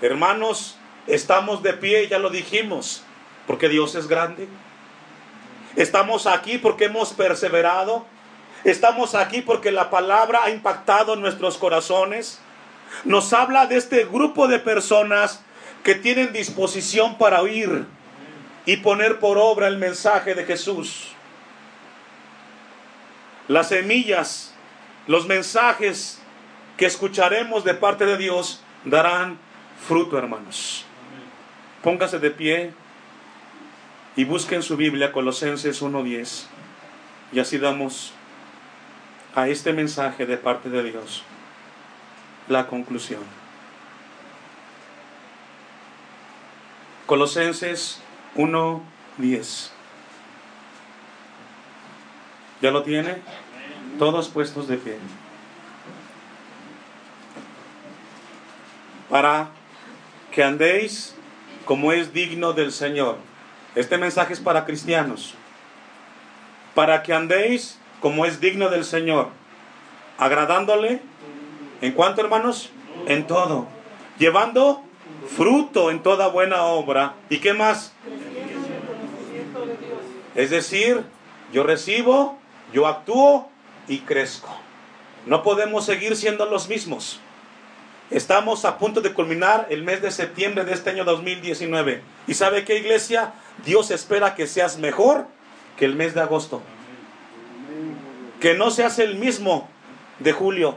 Hermanos, 0.00 0.78
estamos 1.06 1.62
de 1.62 1.74
pie, 1.74 2.08
ya 2.08 2.18
lo 2.18 2.30
dijimos, 2.30 3.04
porque 3.46 3.68
Dios 3.68 3.94
es 3.94 4.08
grande. 4.08 4.48
Estamos 5.76 6.26
aquí 6.26 6.58
porque 6.58 6.86
hemos 6.86 7.12
perseverado. 7.12 8.06
Estamos 8.64 9.14
aquí 9.14 9.42
porque 9.42 9.70
la 9.70 9.90
palabra 9.90 10.44
ha 10.44 10.50
impactado 10.50 11.16
nuestros 11.16 11.58
corazones. 11.58 12.40
Nos 13.04 13.32
habla 13.32 13.66
de 13.66 13.76
este 13.76 14.04
grupo 14.04 14.48
de 14.48 14.58
personas 14.58 15.42
que 15.82 15.94
tienen 15.94 16.32
disposición 16.32 17.18
para 17.18 17.42
oír 17.42 17.86
y 18.66 18.78
poner 18.78 19.18
por 19.18 19.36
obra 19.38 19.68
el 19.68 19.76
mensaje 19.76 20.34
de 20.34 20.44
Jesús. 20.44 21.08
Las 23.48 23.68
semillas 23.68 24.54
los 25.06 25.26
mensajes 25.26 26.18
que 26.76 26.86
escucharemos 26.86 27.64
de 27.64 27.74
parte 27.74 28.06
de 28.06 28.16
Dios 28.16 28.62
darán 28.84 29.38
fruto, 29.86 30.16
hermanos. 30.16 30.84
Póngase 31.82 32.18
de 32.18 32.30
pie 32.30 32.72
y 34.16 34.24
busquen 34.24 34.62
su 34.62 34.76
Biblia, 34.76 35.12
Colosenses 35.12 35.82
1.10, 35.82 36.46
y 37.32 37.38
así 37.38 37.58
damos 37.58 38.14
a 39.34 39.48
este 39.48 39.72
mensaje 39.72 40.26
de 40.26 40.36
parte 40.36 40.68
de 40.70 40.82
Dios 40.82 41.24
la 42.48 42.66
conclusión. 42.66 43.22
Colosenses 47.06 48.00
1.10. 48.36 49.70
¿Ya 52.62 52.70
lo 52.70 52.82
tiene? 52.82 53.16
Todos 53.98 54.28
puestos 54.28 54.68
de 54.68 54.76
pie. 54.76 54.98
Para 59.10 59.50
que 60.32 60.42
andéis 60.42 61.14
como 61.64 61.92
es 61.92 62.12
digno 62.12 62.52
del 62.52 62.72
Señor. 62.72 63.18
Este 63.74 63.98
mensaje 63.98 64.32
es 64.32 64.40
para 64.40 64.64
cristianos. 64.64 65.34
Para 66.74 67.02
que 67.02 67.12
andéis 67.12 67.78
como 68.04 68.26
es 68.26 68.38
digno 68.38 68.68
del 68.68 68.84
Señor. 68.84 69.28
Agradándole. 70.18 71.00
¿En 71.80 71.92
cuánto, 71.92 72.20
hermanos? 72.20 72.68
En 73.06 73.26
todo. 73.26 73.66
Llevando 74.18 74.82
fruto 75.34 75.90
en 75.90 76.02
toda 76.02 76.28
buena 76.28 76.64
obra. 76.64 77.14
¿Y 77.30 77.38
qué 77.38 77.54
más? 77.54 77.94
Es 80.34 80.50
decir, 80.50 81.02
yo 81.50 81.62
recibo, 81.62 82.36
yo 82.74 82.86
actúo 82.88 83.48
y 83.88 84.00
crezco. 84.00 84.54
No 85.24 85.42
podemos 85.42 85.86
seguir 85.86 86.14
siendo 86.14 86.44
los 86.44 86.68
mismos. 86.68 87.20
Estamos 88.10 88.66
a 88.66 88.76
punto 88.76 89.00
de 89.00 89.14
culminar 89.14 89.66
el 89.70 89.82
mes 89.82 90.02
de 90.02 90.10
septiembre 90.10 90.66
de 90.66 90.74
este 90.74 90.90
año 90.90 91.06
2019. 91.06 92.02
¿Y 92.26 92.34
sabe 92.34 92.66
qué 92.66 92.76
iglesia? 92.76 93.32
Dios 93.64 93.90
espera 93.90 94.34
que 94.34 94.46
seas 94.46 94.76
mejor 94.76 95.26
que 95.78 95.86
el 95.86 95.94
mes 95.94 96.12
de 96.12 96.20
agosto. 96.20 96.60
Que 98.44 98.52
no 98.52 98.70
seas 98.70 98.98
el 98.98 99.14
mismo 99.14 99.70
de 100.18 100.32
julio, 100.32 100.76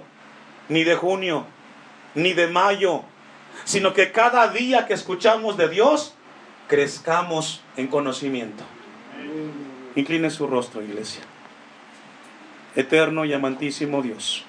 ni 0.69 0.85
de 0.85 0.95
junio, 0.95 1.45
ni 2.15 2.31
de 2.31 2.47
mayo, 2.47 3.03
sino 3.65 3.93
que 3.93 4.13
cada 4.13 4.47
día 4.47 4.85
que 4.85 4.93
escuchamos 4.93 5.57
de 5.57 5.67
Dios, 5.67 6.15
crezcamos 6.69 7.59
en 7.75 7.87
conocimiento. 7.87 8.63
Incline 9.97 10.29
su 10.29 10.47
rostro, 10.47 10.81
iglesia 10.81 11.23
eterno 12.77 13.25
y 13.25 13.33
amantísimo 13.33 14.01
Dios. 14.01 14.45